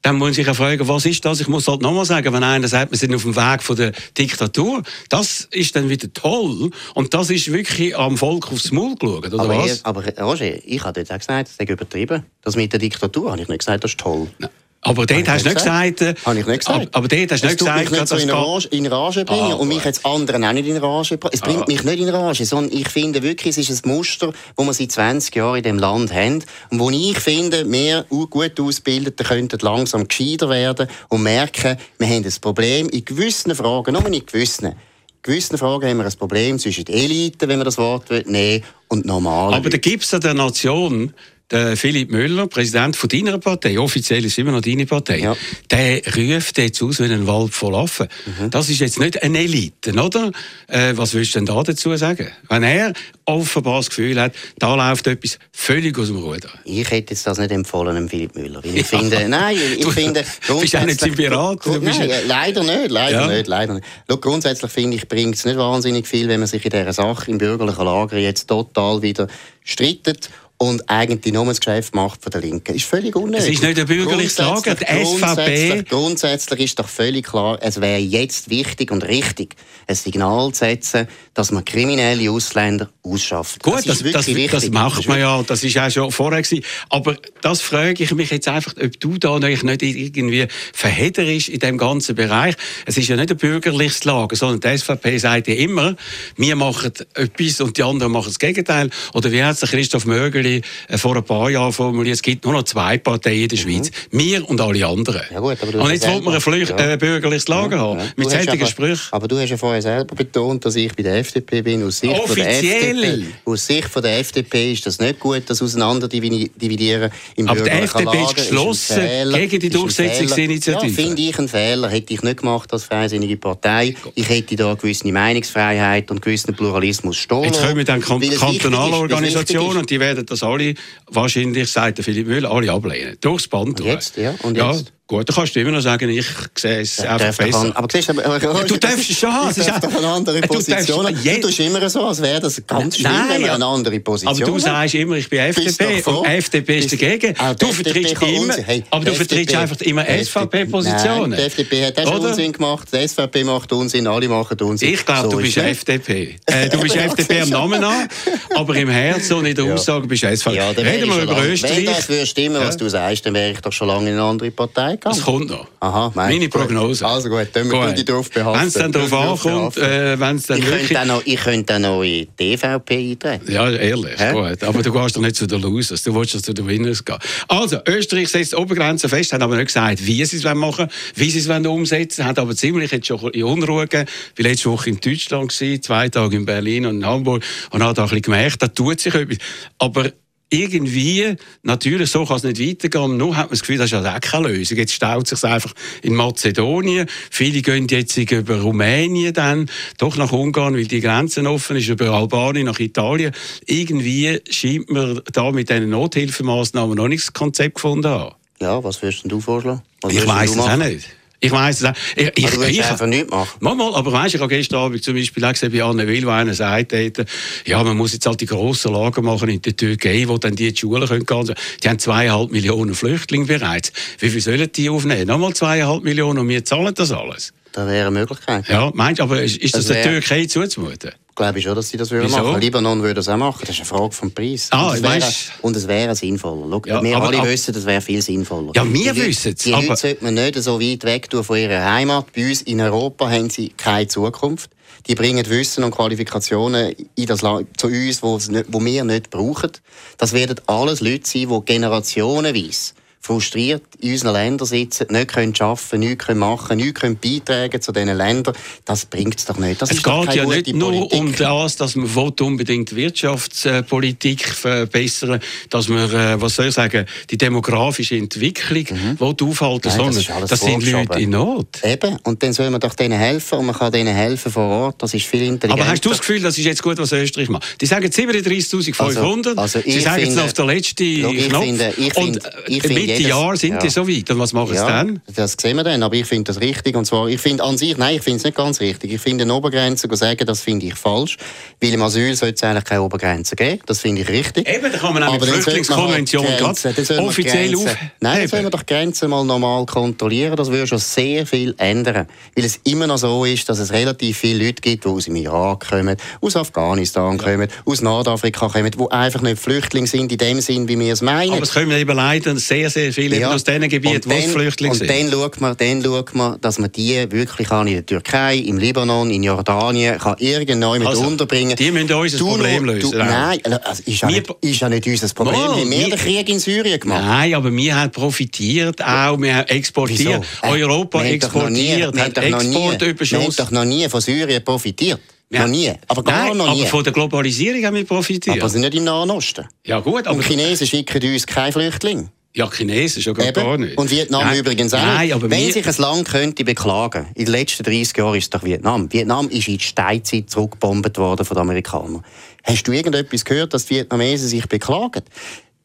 dann 0.02 0.16
muss 0.16 0.38
ich 0.38 0.46
sich 0.46 0.56
fragen, 0.56 0.86
was 0.86 1.06
ist 1.06 1.24
das? 1.24 1.40
Ich 1.40 1.48
muss 1.48 1.66
halt 1.68 1.82
nochmal 1.82 2.04
sagen, 2.04 2.32
wenn 2.32 2.42
einer 2.42 2.68
sagt, 2.68 2.90
wir 2.90 2.98
sind 2.98 3.14
auf 3.14 3.22
dem 3.22 3.36
Weg 3.36 3.62
von 3.62 3.76
der 3.76 3.92
Diktatur, 4.16 4.82
das 5.08 5.48
ist 5.50 5.74
dann 5.76 5.88
wieder 5.88 6.12
toll 6.12 6.70
und 6.94 7.14
das 7.14 7.30
ist 7.30 7.52
wirklich 7.52 7.96
am 7.96 8.16
Volk 8.16 8.50
aufs 8.52 8.70
Maul 8.70 8.94
geschaut, 8.94 9.32
oder 9.32 9.40
aber 9.42 9.58
was? 9.58 9.64
Hier, 9.64 9.78
aber 9.82 10.04
Roger, 10.20 10.64
ich 10.64 10.84
habe 10.84 11.00
jetzt 11.00 11.12
auch 11.12 11.18
gesagt, 11.18 11.48
das 11.48 11.56
ist 11.58 11.70
übertrieben. 11.70 12.24
Das 12.42 12.56
mit 12.56 12.72
der 12.72 12.80
Diktatur 12.80 13.32
habe 13.32 13.42
ich 13.42 13.48
nicht 13.48 13.58
gesagt, 13.58 13.84
das 13.84 13.92
ist 13.92 14.00
toll. 14.00 14.28
Nein. 14.38 14.50
Aber 14.80 15.06
dort 15.06 15.28
hast 15.28 15.44
du 15.44 15.48
nicht 15.48 15.58
gesagt. 15.58 15.98
gesagt 15.98 16.24
Habe 16.24 16.38
ich 16.38 16.46
nicht 16.46 16.58
gesagt. 16.60 16.94
Aber 16.94 17.08
dort 17.08 17.32
hast 17.32 17.42
du 17.42 17.46
nicht 17.48 17.58
gesagt, 17.58 17.90
mich 17.90 18.00
nicht 18.00 18.08
so 18.08 18.16
in, 18.16 18.30
Rage, 18.30 18.68
in 18.68 18.86
Rage 18.86 19.24
bringen 19.24 19.52
ah, 19.52 19.56
und 19.56 19.68
mich 19.68 19.84
jetzt 19.84 20.06
anderen 20.06 20.44
auch 20.44 20.52
nicht 20.52 20.68
in 20.68 20.76
Rage 20.76 21.18
bringen. 21.18 21.32
Es 21.34 21.40
bringt 21.40 21.62
ah. 21.62 21.64
mich 21.66 21.82
nicht 21.82 21.98
in 21.98 22.08
Rage, 22.08 22.44
sondern 22.44 22.78
ich 22.78 22.88
finde 22.88 23.22
wirklich, 23.22 23.58
es 23.58 23.68
ist 23.68 23.84
ein 23.84 23.90
Muster, 23.90 24.32
das 24.56 24.66
wir 24.66 24.72
seit 24.72 24.92
20 24.92 25.34
Jahren 25.34 25.56
in 25.56 25.62
diesem 25.64 25.78
Land 25.78 26.14
haben 26.14 26.44
und 26.70 26.78
wo 26.78 26.90
ich 26.90 27.18
finde, 27.18 27.70
wir 27.70 28.04
gut 28.08 28.60
Ausgebildete 28.60 29.24
könnten 29.24 29.58
langsam 29.60 30.06
gescheiter 30.06 30.48
werden 30.48 30.88
und 31.08 31.24
merken, 31.24 31.76
wir 31.98 32.06
haben 32.06 32.24
ein 32.24 32.34
Problem 32.40 32.88
in 32.88 33.04
gewissen 33.04 33.54
Fragen, 33.54 33.92
nur 33.92 34.06
in 34.06 34.24
gewissen. 34.24 34.66
In 34.66 34.74
gewissen 35.22 35.58
Fragen 35.58 35.88
haben 35.88 35.98
wir 35.98 36.06
ein 36.06 36.16
Problem 36.16 36.58
zwischen 36.58 36.86
Elite, 36.86 37.48
wenn 37.48 37.58
man 37.58 37.64
das 37.64 37.78
Wort 37.78 38.08
nehmen 38.26 38.62
und 38.86 39.04
normal. 39.04 39.54
Aber 39.54 39.68
der 39.68 39.80
Gips 39.80 40.10
der 40.10 40.34
Nation 40.34 41.12
der 41.50 41.76
Philipp 41.76 42.10
Müller, 42.10 42.46
Präsident 42.46 42.94
von 42.96 43.08
deiner 43.08 43.38
Partei, 43.38 43.78
offiziell 43.78 44.24
ist 44.24 44.38
immer 44.38 44.52
noch 44.52 44.60
deine 44.60 44.84
Partei, 44.84 45.20
ja. 45.20 45.36
der 45.70 46.02
ruft 46.14 46.58
jetzt 46.58 46.82
aus 46.82 47.00
wie 47.00 47.04
ein 47.04 47.26
Wald 47.26 47.54
voll 47.54 47.74
Affen. 47.74 48.08
Mhm. 48.26 48.50
Das 48.50 48.68
ist 48.68 48.80
jetzt 48.80 48.98
nicht 48.98 49.22
eine 49.22 49.38
Elite, 49.38 49.92
oder? 49.92 50.30
Äh, 50.66 50.92
was 50.96 51.14
willst 51.14 51.34
du 51.34 51.38
denn 51.38 51.46
da 51.46 51.62
dazu 51.62 51.96
sagen? 51.96 52.28
Wenn 52.48 52.62
er 52.62 52.92
offenbar 53.24 53.78
das 53.78 53.88
Gefühl 53.88 54.20
hat, 54.20 54.34
da 54.58 54.74
läuft 54.74 55.06
etwas 55.06 55.38
völlig 55.52 55.98
aus 55.98 56.08
dem 56.08 56.18
Ruder. 56.18 56.50
Ich 56.64 56.90
hätte 56.90 57.14
jetzt 57.14 57.26
das 57.26 57.38
nicht 57.38 57.50
empfohlen, 57.50 57.94
dem 57.94 58.08
Philipp 58.08 58.34
Müller. 58.34 58.60
Ich 58.64 58.74
ja. 58.74 58.84
finde, 58.84 59.28
nein, 59.28 59.56
ich 59.56 59.80
du 59.82 59.90
finde... 59.90 60.24
bist 60.60 60.76
auch 60.76 60.84
nicht 60.84 61.00
sein 61.00 61.14
Pirat? 61.14 61.60
Nein, 61.80 62.10
leider 62.26 62.62
nicht, 62.62 62.90
leider 62.90 63.20
ja. 63.20 63.26
nicht, 63.26 63.46
leider 63.46 63.74
nicht. 63.74 63.86
Schau, 64.08 64.18
grundsätzlich 64.18 64.70
finde 64.70 64.96
ich, 64.96 65.08
bringt 65.08 65.34
es 65.34 65.44
nicht 65.46 65.56
wahnsinnig 65.56 66.06
viel, 66.06 66.28
wenn 66.28 66.40
man 66.40 66.46
sich 66.46 66.64
in 66.64 66.70
dieser 66.70 66.92
Sache 66.92 67.30
im 67.30 67.38
bürgerlichen 67.38 67.84
Lager 67.84 68.18
jetzt 68.18 68.48
total 68.48 69.00
wieder 69.00 69.28
streitet 69.64 70.28
und 70.58 70.90
eigentlich 70.90 71.32
nur 71.32 71.46
das 71.46 71.60
Geschäft 71.60 71.94
macht 71.94 72.20
von 72.22 72.30
der 72.30 72.40
Linken. 72.40 72.74
Ist 72.74 72.84
völlig 72.84 73.14
unnötig. 73.14 73.46
Es 73.46 73.54
ist 73.54 73.62
nicht 73.62 73.78
ein 73.78 73.86
bürgerliches 73.86 74.38
Lager, 74.38 74.74
die 74.74 74.84
SVP... 74.84 75.84
Grundsätzlich 75.88 76.60
ist 76.60 76.78
doch 76.78 76.88
völlig 76.88 77.26
klar, 77.26 77.58
es 77.62 77.80
wäre 77.80 78.00
jetzt 78.00 78.50
wichtig 78.50 78.90
und 78.90 79.06
richtig, 79.06 79.54
ein 79.86 79.94
Signal 79.94 80.52
zu 80.52 80.58
setzen, 80.58 81.06
dass 81.34 81.52
man 81.52 81.64
kriminelle 81.64 82.28
Ausländer 82.30 82.90
ausschafft. 83.04 83.62
Gut, 83.62 83.86
das, 83.86 84.02
das, 84.02 84.26
das, 84.26 84.26
das 84.50 84.70
macht 84.70 85.06
man 85.06 85.20
ja, 85.20 85.42
das 85.44 85.62
ist 85.62 85.78
auch 85.78 85.90
schon 85.90 86.10
vorher 86.10 86.42
gewesen. 86.42 86.64
Aber 86.90 87.16
das 87.40 87.60
frage 87.60 88.02
ich 88.02 88.12
mich 88.12 88.30
jetzt 88.30 88.48
einfach, 88.48 88.74
ob 88.82 88.98
du 88.98 89.16
da 89.16 89.38
nicht 89.38 89.62
irgendwie 89.82 90.48
verhedderisch 90.72 91.48
in 91.48 91.60
dem 91.60 91.78
ganzen 91.78 92.16
Bereich. 92.16 92.56
Es 92.84 92.96
ist 92.96 93.08
ja 93.08 93.14
nicht 93.14 93.30
ein 93.30 93.36
bürgerliches 93.36 94.02
Lager, 94.04 94.34
sondern 94.34 94.60
die 94.60 94.76
SVP 94.76 95.18
sagt 95.18 95.46
ja 95.46 95.54
immer, 95.54 95.94
wir 96.36 96.56
machen 96.56 96.92
etwas 97.14 97.60
und 97.60 97.76
die 97.76 97.84
anderen 97.84 98.10
machen 98.10 98.26
das 98.26 98.40
Gegenteil. 98.40 98.90
Oder 99.14 99.30
wie 99.30 99.42
hat 99.42 99.62
es 99.62 99.70
Christoph 99.70 100.04
Mögeli 100.04 100.47
Parteien 100.48 100.62
äh, 100.88 100.98
vor 100.98 101.16
ein 101.16 101.24
paar 101.24 101.50
Jahren 101.50 101.72
formuliert, 101.72 102.14
es 102.14 102.22
gibt 102.22 102.44
nur 102.44 102.54
noch 102.54 102.62
zwei 102.64 102.98
Parteien 102.98 103.42
in 103.42 103.48
der 103.48 103.56
Schweiz. 103.56 103.90
Mhm. 104.10 104.18
Wir 104.18 104.48
und 104.48 104.60
alle 104.60 104.86
anderen. 104.86 105.22
Ja 105.30 105.40
gut, 105.40 105.56
und 105.62 105.90
jetzt 105.90 106.08
wollen 106.08 106.24
wir 106.24 106.34
ein 106.34 106.40
Flüch 106.40 106.68
ja. 106.70 106.92
äh, 106.92 106.96
bürgerliches 106.96 107.48
Lager 107.48 107.76
ja, 107.76 107.82
haben, 107.82 108.00
mit 108.16 108.30
solchen 108.30 108.66
Sprüchen. 108.66 109.08
Aber 109.10 109.28
du 109.28 109.38
hast 109.38 109.50
ja 109.50 109.56
vorher 109.56 109.82
selber 109.82 110.14
betont, 110.14 110.64
dass 110.64 110.76
ich 110.76 110.94
bei 110.94 111.02
der 111.02 111.16
FDP 111.16 111.62
bin. 111.62 111.84
Aus 111.84 111.98
Sicht 111.98 112.14
Offiziell! 112.14 112.54
Von 112.54 113.00
der 113.00 113.12
FDP, 113.12 113.26
aus 113.44 113.66
Sicht 113.66 113.88
von 113.88 114.02
der 114.02 114.18
FDP 114.18 114.72
ist 114.72 114.86
das 114.86 114.98
nicht 114.98 115.20
gut, 115.20 115.42
das 115.46 115.62
auseinander 115.62 116.08
dividieren 116.08 117.10
im 117.36 117.48
Aber 117.48 117.60
die 117.60 117.70
FDP 117.70 118.04
Lager 118.04 118.22
ist 118.22 118.36
geschlossen 118.36 119.02
ist 119.02 119.34
gegen 119.34 119.60
die 119.60 119.70
Durchsetzungsinitiative. 119.70 120.86
Ja, 120.88 121.08
finde 121.08 121.22
ich 121.22 121.38
einen 121.38 121.48
Fehler. 121.48 121.88
Hätte 121.88 122.14
ich 122.14 122.22
nicht 122.22 122.38
gemacht 122.38 122.72
als 122.72 122.84
freisinnige 122.84 123.36
Partei. 123.36 123.94
Ich 124.14 124.28
hätte 124.28 124.56
da 124.56 124.74
gewisse 124.74 125.08
Meinungsfreiheit 125.08 126.10
und 126.10 126.22
gewissen 126.22 126.54
Pluralismus 126.54 127.16
stehen 127.16 127.44
Jetzt 127.44 127.62
kommen 127.62 127.84
dann 127.84 128.00
kantonale 128.00 128.96
Organisationen 128.96 129.78
und 129.78 129.90
die 129.90 130.00
werden 130.00 130.26
das 130.26 130.37
das 130.40 130.48
alle, 130.48 130.74
wahrscheinlich, 131.06 131.70
sagt 131.70 131.98
der 131.98 132.04
Philipp 132.04 132.26
Müller, 132.26 132.50
alle 132.50 132.72
ablehnen. 132.72 133.16
Durchs 133.20 133.48
Band. 133.48 133.80
Und 133.80 133.86
jetzt, 133.86 134.16
ja. 134.16 134.34
Und 134.42 134.56
jetzt? 134.56 134.88
Ja, 134.88 134.97
Gut, 135.08 135.26
dann 135.26 135.36
kannst 135.36 135.56
du 135.56 135.60
immer 135.60 135.70
noch 135.70 135.80
sagen, 135.80 136.10
ich 136.10 136.26
sehe 136.54 136.80
es 136.82 136.98
ja, 136.98 137.16
einfach 137.16 137.34
besser. 137.38 137.62
Kann, 137.62 137.72
aber 137.72 137.88
siehst 137.90 138.10
du, 138.10 138.22
aber, 138.22 138.42
ja, 138.42 138.64
du 138.64 138.76
darfst 138.76 139.10
schon. 139.10 139.30
Das 139.30 139.56
ist 139.56 139.70
doch 139.82 139.96
eine 139.96 140.06
andere 140.06 140.42
Position. 140.42 141.06
Du, 141.06 141.12
du 141.14 141.40
tust 141.40 141.60
immer 141.60 141.88
so, 141.88 142.04
als 142.04 142.20
wäre 142.20 142.40
das 142.40 142.60
ganz 142.66 142.98
schlimm, 142.98 143.10
Nein, 143.10 143.40
wenn 143.42 143.48
eine 143.48 143.64
andere 143.64 144.00
Position 144.00 144.36
Aber 144.36 144.44
du 144.44 144.58
sagst 144.58 144.94
immer, 144.96 145.16
ich 145.16 145.30
bin 145.30 145.38
FDP 145.38 146.02
und 146.10 146.26
FDP 146.26 146.78
ist 146.80 146.92
dagegen. 146.92 147.34
Du 147.58 147.72
vertrittst 147.72 148.22
immer, 148.22 148.54
hey, 148.54 148.84
aber 148.90 149.04
du 149.06 149.14
vertrittst 149.14 149.56
einfach 149.56 149.80
immer 149.80 150.04
SVP-Positionen. 150.04 151.38
Die 151.38 151.42
FDP 151.42 151.86
hat 151.86 152.06
auch 152.06 152.20
Unsinn 152.20 152.52
gemacht, 152.52 152.88
die 152.92 153.08
SVP 153.08 153.44
macht 153.44 153.72
Unsinn, 153.72 154.06
alle 154.06 154.28
machen 154.28 154.60
Unsinn. 154.60 154.92
Ich 154.92 155.06
glaube, 155.06 155.30
du 155.30 155.38
bist 155.38 155.56
FDP. 155.56 156.36
Äh, 156.48 156.68
du 156.68 156.80
bist 156.80 156.96
FDP 156.96 157.42
am 157.42 157.50
Namen 157.50 157.84
an, 157.84 158.08
aber 158.54 158.74
im 158.74 158.88
Herzen 158.88 159.34
und 159.34 159.46
in 159.46 159.54
der 159.54 159.66
Aussage 159.66 160.06
bist 160.06 160.22
du 160.22 160.36
SVP. 160.36 160.58
Reden 160.60 161.08
wir 161.08 161.22
über 161.22 161.44
Österreich. 161.44 161.76
Wenn 161.78 161.86
das 161.86 162.08
würde 162.08 162.26
stimmen, 162.26 162.60
was 162.60 162.76
du 162.76 162.88
sagst, 162.88 163.26
dann 163.26 163.34
wäre 163.34 163.52
ich 163.52 163.60
doch 163.60 163.72
schon 163.72 163.88
lange 163.88 164.10
in 164.10 164.14
eine 164.14 164.24
andere 164.24 164.50
Partei 164.50 164.97
gegangen. 164.98 165.16
Das 165.16 165.24
kommt 165.24 165.50
noch. 165.50 165.66
Aha, 165.80 166.12
mein, 166.14 166.30
Meine 166.32 166.48
Prognose. 166.48 167.06
Also 167.06 167.28
gut, 167.28 167.48
dann 167.52 167.70
wir 167.70 167.92
die 167.92 168.04
drauf 168.04 168.30
behalten. 168.30 168.60
Wenn 168.60 168.68
es 168.68 168.74
dann 168.74 168.92
darauf 168.92 169.12
ankommt, 169.12 169.76
äh, 169.76 170.18
wenn 170.18 170.36
es 170.36 170.46
dann 170.46 170.58
ich 170.58 170.66
wirklich... 170.66 170.88
Könnte 170.88 171.06
noch, 171.06 171.22
ich 171.24 171.40
könnte 171.40 171.64
dann 171.64 171.82
noch 171.82 172.02
in 172.02 172.26
die 172.38 172.56
DVP 172.56 173.10
eintreten. 173.10 173.52
Ja, 173.52 173.70
ehrlich, 173.70 174.18
Hä? 174.18 174.32
gut. 174.32 174.62
Aber 174.62 174.82
du 174.82 174.92
gehst 174.92 175.16
doch 175.16 175.20
nicht 175.20 175.36
zu 175.36 175.46
den 175.46 175.60
Losers, 175.60 176.02
du 176.02 176.14
willst 176.14 176.44
zu 176.44 176.52
den 176.52 176.66
Winners 176.66 177.04
gehen. 177.04 177.18
Also, 177.48 177.78
Österreich 177.86 178.28
setzt 178.28 178.54
Obergrenzen 178.54 179.08
fest, 179.08 179.32
hat 179.32 179.42
aber 179.42 179.56
nicht 179.56 179.66
gesagt, 179.66 180.04
wie 180.06 180.24
sie 180.24 180.36
es 180.36 180.44
machen 180.44 180.78
wollen, 180.78 180.90
wie 181.14 181.30
sie 181.30 181.38
es 181.38 181.48
umsetzen 181.48 182.18
wollen, 182.18 182.28
hat 182.28 182.38
aber 182.38 182.56
ziemlich 182.56 182.90
jetzt 182.90 183.06
schon 183.06 183.30
in 183.30 183.44
Unruhe 183.44 183.86
gegeben. 183.86 184.08
Ich 184.36 184.44
war 184.44 184.50
letzte 184.50 184.70
Woche 184.70 184.90
in 184.90 185.00
Deutschland, 185.00 185.52
gewesen, 185.52 185.82
zwei 185.82 186.08
Tage 186.08 186.36
in 186.36 186.44
Berlin 186.44 186.86
und 186.86 186.96
in 186.96 187.06
Hamburg 187.06 187.42
und 187.70 187.82
habe 187.82 187.94
da 187.94 188.02
ein 188.02 188.08
bisschen 188.08 188.22
gemerkt, 188.22 188.62
da 188.62 188.68
tut 188.68 189.00
sich 189.00 189.14
etwas. 189.14 189.38
Aber 189.78 190.10
irgendwie, 190.50 191.36
natürlich, 191.62 192.10
so 192.10 192.24
kann 192.24 192.36
es 192.36 192.42
nicht 192.42 192.60
weitergehen. 192.60 193.16
Nur 193.16 193.36
hat 193.36 193.46
man 193.46 193.50
das 193.50 193.60
Gefühl, 193.60 193.78
das 193.78 193.86
ist 193.86 193.92
ja 193.92 194.16
auch 194.16 194.20
keine 194.20 194.48
Lösung. 194.48 194.78
Jetzt 194.78 194.92
staut 194.92 195.30
es 195.30 195.40
sich 195.40 195.50
einfach 195.50 195.74
in 196.02 196.14
Mazedonien. 196.14 197.06
Viele 197.30 197.62
gehen 197.62 197.86
jetzt 197.88 198.16
über 198.16 198.60
Rumänien 198.60 199.34
dann, 199.34 199.70
doch 199.98 200.16
nach 200.16 200.32
Ungarn, 200.32 200.74
weil 200.74 200.86
die 200.86 201.00
Grenzen 201.00 201.46
offen 201.46 201.76
ist, 201.76 201.88
über 201.88 202.10
Albanien 202.10 202.66
nach 202.66 202.80
Italien. 202.80 203.32
Irgendwie 203.66 204.40
scheint 204.50 204.90
man 204.90 205.20
da 205.32 205.50
mit 205.50 205.68
diesen 205.68 205.90
Nothilfemaßnahmen 205.90 206.96
noch 206.96 207.08
nicht 207.08 207.24
das 207.24 207.32
Konzept 207.32 207.74
gefunden 207.76 208.08
haben. 208.08 208.34
Ja, 208.60 208.82
was 208.82 209.02
würdest 209.02 209.24
du 209.24 209.40
vorschlagen? 209.40 209.82
Was 210.02 210.12
ich 210.12 210.26
weiß 210.26 210.50
es 210.50 210.58
auch 210.58 210.76
nicht. 210.76 211.17
Ich 211.40 211.52
weiss 211.52 211.80
es 211.80 211.84
auch. 211.84 211.92
Ich, 212.16 212.32
ich, 212.34 212.44
Also, 212.46 212.62
ich, 212.64 212.84
einfach 212.84 213.06
nichts 213.06 213.30
machen. 213.30 213.58
Mal, 213.60 213.74
mal, 213.76 213.94
aber 213.94 214.12
weißt, 214.12 214.34
ich 214.34 214.40
habe 214.40 214.54
gestern 214.54 214.80
Abend 214.80 215.04
zum 215.04 215.14
Beispiel 215.14 215.44
auch 215.44 215.52
gesehen, 215.52 215.72
bei 215.72 215.84
Anne 215.84 216.06
Will, 216.08 216.26
wo 216.26 216.30
einer 216.30 216.52
sagt, 216.54 216.92
dort, 216.92 217.24
ja, 217.64 217.82
man 217.84 217.96
muss 217.96 218.12
jetzt 218.12 218.26
halt 218.26 218.40
die 218.40 218.46
grossen 218.46 218.92
Lager 218.92 219.22
machen 219.22 219.48
in 219.48 219.62
der 219.62 219.76
Türkei, 219.76 220.24
wo 220.26 220.38
dann 220.38 220.56
die 220.56 220.72
die 220.72 220.78
Schulen 220.78 221.06
können 221.06 221.24
gehen. 221.24 221.54
Die 221.82 221.88
haben 221.88 221.98
zweieinhalb 221.98 222.50
Millionen 222.50 222.94
Flüchtlinge 222.94 223.46
bereits. 223.46 223.92
Wie 224.18 224.30
viel 224.30 224.40
sollen 224.40 224.70
die 224.72 224.90
aufnehmen? 224.90 225.28
Nochmal 225.28 225.54
zweieinhalb 225.54 226.02
Millionen 226.02 226.40
und 226.40 226.48
wir 226.48 226.64
zahlen 226.64 226.94
das 226.94 227.12
alles. 227.12 227.52
Das 227.72 227.86
wäre 227.86 228.08
eine 228.08 228.18
Möglichkeit. 228.18 228.68
Ja, 228.68 228.90
meinst 228.94 229.20
du, 229.20 229.22
aber 229.24 229.40
ist, 229.40 229.58
ist 229.58 229.74
das, 229.76 229.86
Das 229.86 229.96
der 229.96 230.04
Türkei 230.04 230.46
zuzumuten? 230.46 231.12
Glaube 231.38 231.60
ich 231.60 231.64
schon, 231.64 231.76
dass 231.76 231.88
sie 231.88 231.96
das 231.96 232.10
würden 232.10 232.30
machen. 232.32 232.60
Libanon 232.60 233.00
würde 233.00 233.14
das 233.14 233.28
auch 233.28 233.36
machen. 233.36 233.60
Das 233.60 233.70
ist 233.70 233.76
eine 233.76 233.84
Frage 233.86 234.10
vom 234.12 234.32
Preis. 234.32 234.66
Ah, 234.72 234.88
und, 234.90 234.96
es 234.96 235.02
wäre, 235.04 235.32
und 235.62 235.76
es 235.76 235.86
wäre 235.86 236.16
sinnvoller. 236.16 236.80
Ja, 236.84 237.00
wir 237.00 237.16
aber- 237.16 237.28
alle 237.28 237.38
aber- 237.38 237.48
wissen, 237.50 237.72
das 237.72 237.86
wäre 237.86 238.00
viel 238.00 238.20
sinnvoller. 238.22 238.72
Ja, 238.74 238.84
wir 238.84 239.14
Leute- 239.14 239.26
wissen's, 239.28 239.62
Die 239.62 239.70
Leute 239.70 239.94
sollte 239.96 240.24
man 240.24 240.34
nicht 240.34 240.60
so 240.60 240.80
weit 240.80 241.04
weg 241.04 241.30
tun 241.30 241.44
von 241.44 241.56
ihrer 241.56 241.84
Heimat. 241.92 242.26
Bei 242.34 242.48
uns 242.48 242.62
in 242.62 242.80
Europa 242.80 243.30
haben 243.30 243.50
sie 243.50 243.68
keine 243.68 244.08
Zukunft. 244.08 244.70
Die 245.06 245.14
bringen 245.14 245.48
Wissen 245.48 245.84
und 245.84 245.92
Qualifikationen 245.92 246.92
in 247.14 247.26
das 247.26 247.40
Land, 247.42 247.68
zu 247.78 247.86
uns, 247.86 248.20
wo, 248.20 248.36
es 248.36 248.48
nicht, 248.48 248.64
wo 248.68 248.84
wir 248.84 249.04
nicht 249.04 249.30
brauchen. 249.30 249.70
Das 250.18 250.32
werden 250.32 250.60
alles 250.66 251.00
Leute 251.00 251.22
sein, 251.24 251.48
die 251.48 251.64
generationenweise 251.64 252.94
frustriert 253.20 253.82
in 254.00 254.12
unseren 254.12 254.32
Ländern 254.32 254.66
sitzen, 254.66 255.06
nicht 255.10 255.28
können 255.28 255.52
arbeiten, 255.58 255.98
nichts 256.00 256.26
können 256.26 256.38
machen, 256.40 256.76
nichts 256.78 257.00
können 257.00 257.18
beitragen 257.18 257.80
zu 257.82 257.92
diesen 257.92 258.16
Ländern. 258.16 258.54
Das 258.84 259.04
bringt 259.06 259.36
es 259.38 259.44
doch 259.44 259.58
nicht. 259.58 259.82
Das 259.82 259.90
Es 259.90 260.02
geht 260.02 260.34
ja 260.34 260.46
nicht 260.46 260.74
nur 260.74 260.92
Politik. 260.92 261.18
um 261.20 261.34
das, 261.36 261.76
dass 261.76 261.94
man 261.96 262.08
unbedingt 262.40 262.90
die 262.92 262.96
Wirtschaftspolitik 262.96 264.44
verbessern 264.48 265.40
dass 265.70 265.88
man, 265.88 266.10
äh, 266.12 266.40
was 266.40 266.54
soll 266.56 266.68
ich 266.68 266.74
sagen, 266.74 267.04
die 267.30 267.36
demografische 267.36 268.16
Entwicklung 268.16 268.86
will 269.18 269.34
aufhalten, 269.48 269.88
Mhm. 269.88 269.96
Nein, 269.98 270.14
das 270.14 270.24
sondern 270.24 270.36
alles 270.36 270.50
das 270.50 270.60
sind. 270.60 270.90
Leute 270.90 271.18
in 271.20 271.30
Not. 271.30 271.66
Eben, 271.84 272.16
und 272.24 272.42
dann 272.42 272.52
soll 272.52 272.70
man 272.70 272.80
doch 272.80 272.94
denen 272.94 273.18
helfen 273.18 273.58
und 273.58 273.66
man 273.66 273.74
kann 273.74 273.92
denen 273.92 274.14
helfen 274.14 274.50
vor 274.52 274.64
Ort. 274.64 275.02
Das 275.02 275.12
ist 275.14 275.26
viel 275.26 275.42
intelligenter. 275.42 275.82
Aber 275.82 275.90
hast 275.90 276.04
du 276.04 276.08
das 276.10 276.18
Gefühl, 276.20 276.40
das 276.40 276.56
ist 276.56 276.64
jetzt 276.64 276.82
gut, 276.82 276.98
was 276.98 277.12
Österreich 277.12 277.48
macht? 277.48 277.80
Die 277.80 277.86
sagen 277.86 278.10
37.500, 278.10 279.58
Also- 279.58 279.78
also 279.78 279.80
sie 279.80 279.98
ich 279.98 280.04
sagen 280.04 280.34
noch 280.34 280.44
auf 280.44 280.52
der 280.52 280.64
letzten 280.66 281.02
ich 281.04 281.48
Knopf 281.48 281.64
finde- 281.64 281.94
ich 281.96 282.16
und 282.16 282.24
finde- 282.24 282.40
ich 282.68 282.76
äh, 282.84 282.88
finde 282.88 283.07
Mitte 283.08 283.22
jedes- 283.22 283.28
Jahr 283.36 283.56
sind 283.56 283.72
ja. 283.74 283.78
die 283.78 283.88
so 283.88 284.08
weit. 284.08 284.30
Und 284.30 284.38
was 284.38 284.52
machen 284.52 284.68
sie 284.68 284.74
ja, 284.76 284.86
dann? 284.86 285.20
das 285.34 285.56
sehen 285.60 285.76
wir 285.76 285.84
dann, 285.84 286.02
aber 286.02 286.14
ich 286.16 286.26
finde 286.26 286.44
das 286.44 286.60
richtig. 286.60 286.96
Und 286.96 287.04
zwar, 287.04 287.28
ich 287.28 287.40
finde 287.40 287.64
an 287.64 287.76
sich, 287.78 287.96
nein, 287.96 288.16
ich 288.16 288.22
finde 288.22 288.38
es 288.38 288.44
nicht 288.44 288.56
ganz 288.56 288.80
richtig. 288.80 289.12
Ich 289.12 289.20
finde 289.20 289.44
eine 289.44 289.54
Obergrenze 289.54 290.08
zu 290.08 290.14
sagen, 290.16 290.44
das 290.46 290.60
finde 290.60 290.86
ich 290.86 290.94
falsch. 290.94 291.36
Weil 291.80 291.94
im 291.94 292.02
Asyl 292.02 292.34
sollte 292.34 292.54
es 292.54 292.62
eigentlich 292.62 292.84
keine 292.84 293.02
Obergrenze 293.02 293.56
geben. 293.56 293.80
Das 293.86 294.00
finde 294.00 294.22
ich 294.22 294.28
richtig. 294.28 294.68
Eben, 294.68 294.90
da 294.92 294.98
kann 294.98 295.14
man 295.14 295.22
auch 295.22 295.32
mit 295.32 295.42
Aber 295.42 295.52
Flüchtlingskonvention 295.52 296.46
halt 296.46 296.58
Grenzen- 296.58 296.94
man 297.16 297.24
offiziell 297.26 297.72
Grenzen-. 297.72 297.96
Nein, 298.20 298.38
dann 298.40 298.48
soll 298.48 298.62
man 298.62 298.70
doch 298.72 298.86
Grenzen 298.86 299.30
mal 299.30 299.44
normal 299.44 299.86
kontrollieren. 299.86 300.56
Das 300.56 300.70
würde 300.70 300.86
schon 300.86 300.98
sehr 300.98 301.46
viel 301.46 301.74
ändern. 301.78 302.26
Weil 302.54 302.64
es 302.64 302.80
immer 302.84 303.06
noch 303.06 303.18
so 303.18 303.44
ist, 303.44 303.68
dass 303.68 303.78
es 303.78 303.92
relativ 303.92 304.38
viele 304.38 304.66
Leute 304.66 304.80
gibt, 304.82 305.04
die 305.04 305.08
aus 305.08 305.24
dem 305.26 305.36
Irak 305.36 305.88
kommen, 305.88 306.16
aus 306.40 306.56
Afghanistan 306.56 307.38
kommen, 307.38 307.68
aus 307.84 308.00
Nordafrika 308.00 308.68
kommen, 308.68 308.90
die 308.90 309.10
einfach 309.10 309.40
nicht 309.42 309.60
Flüchtlinge 309.60 310.06
sind 310.06 310.32
in 310.32 310.38
dem 310.38 310.60
Sinn, 310.60 310.88
wie 310.88 310.98
wir 310.98 311.12
es 311.12 311.22
meinen. 311.22 311.52
Aber 311.52 311.62
es 311.62 311.72
kommen 311.72 311.90
eben 311.92 312.16
leider 312.16 312.56
sehr, 312.56 312.90
sehr 312.90 312.97
viele 313.12 313.36
eben 313.36 313.44
aus 313.46 313.64
den 313.64 313.88
Gebieten, 313.88 314.30
Und 314.30 314.44
wo 314.44 314.48
Flüchtlinge 314.58 314.92
und 314.92 314.98
sind. 314.98 315.10
dann 315.10 315.30
schaut, 315.30 315.60
man, 315.60 315.76
dann 315.76 316.02
schaut 316.02 316.34
man, 316.34 316.60
dass 316.60 316.78
man 316.78 316.90
die 316.92 317.30
wirklich 317.30 317.68
kann 317.68 317.86
in 317.86 317.94
der 317.94 318.06
Türkei, 318.06 318.56
im 318.56 318.78
Libanon, 318.78 319.30
in 319.30 319.42
Jordanien, 319.42 320.18
kann 320.18 320.36
irgendwann 320.38 320.98
mit 320.98 321.08
Also, 321.08 321.22
unterbringen. 321.22 321.76
die 321.76 321.90
müssen 321.90 322.12
unser 322.12 322.38
Du 322.38 322.48
Problem 322.48 322.84
lösen, 322.84 323.10
Du, 323.10 323.18
nein, 323.18 323.60
also 323.64 324.02
ist, 324.04 324.20
ja 324.22 324.28
Wir- 324.28 324.36
nicht, 324.40 324.50
ist 324.62 324.80
ja 324.80 324.88
nicht 324.88 325.06
unser 325.06 325.28
Problem. 325.34 325.54
Mal, 325.56 325.76
wir 325.76 325.80
haben 325.82 325.90
wir- 325.90 326.08
den 326.10 326.18
Krieg 326.18 326.48
in 326.48 326.58
Syrien 326.58 327.00
gemacht. 327.00 327.24
Nein, 327.24 327.54
aber 327.54 327.72
wir 327.72 327.94
haben 327.96 328.10
profitiert 328.10 329.02
auch, 329.02 329.40
wir 329.40 329.54
haben 329.56 329.68
exportiert. 329.68 330.44
Europa 330.62 331.18
wir 331.18 331.24
nie- 331.24 331.30
exportiert, 331.34 331.98
wir 331.98 332.06
haben 332.06 332.20
hat 332.20 332.36
doch 332.36 332.42
noch 332.48 332.62
nie- 332.62 332.74
Wir 332.74 333.38
haben 333.40 333.56
doch 333.56 333.70
noch 333.70 333.84
nie 333.84 334.08
von 334.08 334.20
Syrien 334.20 334.64
profitiert. 334.64 335.20
Ja. 335.50 335.62
Noch 335.62 335.68
nie. 335.68 335.90
Aber 336.08 336.22
gar 336.22 336.48
Nein, 336.48 336.58
noch 336.58 336.74
nie. 336.74 336.80
aber 336.82 336.90
von 336.90 337.04
der 337.04 337.12
Globalisierung 337.14 337.82
haben 337.82 337.96
wir 337.96 338.04
profitiert. 338.04 338.60
aber 338.60 338.68
sie 338.68 338.80
nicht 338.80 338.94
im 338.94 339.04
Nahen 339.04 339.30
Osten. 339.30 339.64
ja 339.86 339.98
gut, 340.00 340.26
aber 340.26 340.36
Und 340.36 340.44
die 340.44 340.54
Chinesen 340.54 340.86
schicken 340.86 341.22
uns 341.32 341.46
keine 341.46 341.72
Flüchtlinge. 341.72 342.28
Ja, 342.54 342.68
Chinesen 342.70 343.22
schon 343.22 343.34
gar, 343.34 343.46
Eben. 343.46 343.54
gar 343.54 343.78
nicht. 343.78 343.96
Und 343.98 344.10
Vietnam 344.10 344.44
Nein, 344.44 344.58
übrigens 344.58 344.94
auch 344.94 344.98
Nein, 344.98 345.32
aber 345.32 345.50
Wenn 345.50 345.66
wir, 345.66 345.72
sich 345.72 345.86
ein 345.86 345.94
Land 345.98 346.28
könnte 346.28 346.64
beklagen, 346.64 347.26
in 347.34 347.44
den 347.44 347.52
letzten 347.52 347.84
30 347.84 348.16
Jahren 348.16 348.36
ist 348.36 348.44
es 348.44 348.50
doch 348.50 348.64
Vietnam. 348.64 349.12
Vietnam 349.12 349.48
ist 349.48 349.68
in 349.68 349.78
die 349.78 349.84
Steinzeit 349.84 350.50
zurückgebombt 350.50 351.16
worden 351.18 351.44
von 351.44 351.54
den 351.56 351.62
Amerikanern. 351.62 352.24
Hast 352.64 352.84
du 352.84 352.92
irgendetwas 352.92 353.44
gehört, 353.44 353.74
dass 353.74 353.86
die 353.86 353.96
Vietnamesen 353.96 354.48
sich 354.48 354.66
beklagen? 354.66 355.22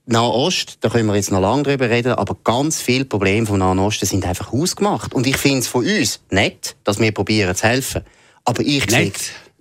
Nahost, 0.06 0.80
da 0.82 0.90
können 0.90 1.08
wir 1.08 1.16
jetzt 1.16 1.32
noch 1.32 1.40
lange 1.40 1.64
drüber 1.64 1.90
reden, 1.90 2.14
aber 2.14 2.36
ganz 2.44 2.82
viele 2.82 3.06
Probleme 3.06 3.46
vom 3.46 3.60
Nahen 3.60 3.80
Osten 3.80 4.06
sind 4.06 4.26
einfach 4.26 4.52
ausgemacht. 4.52 5.14
Und 5.14 5.26
ich 5.28 5.38
finde 5.38 5.60
es 5.60 5.68
von 5.68 5.86
uns 5.86 6.20
nett, 6.30 6.76
dass 6.84 7.00
wir 7.00 7.12
probieren 7.14 7.56
zu 7.56 7.68
helfen. 7.68 8.02
Aber 8.44 8.62
ich 8.62 8.90
sehe? 8.90 9.12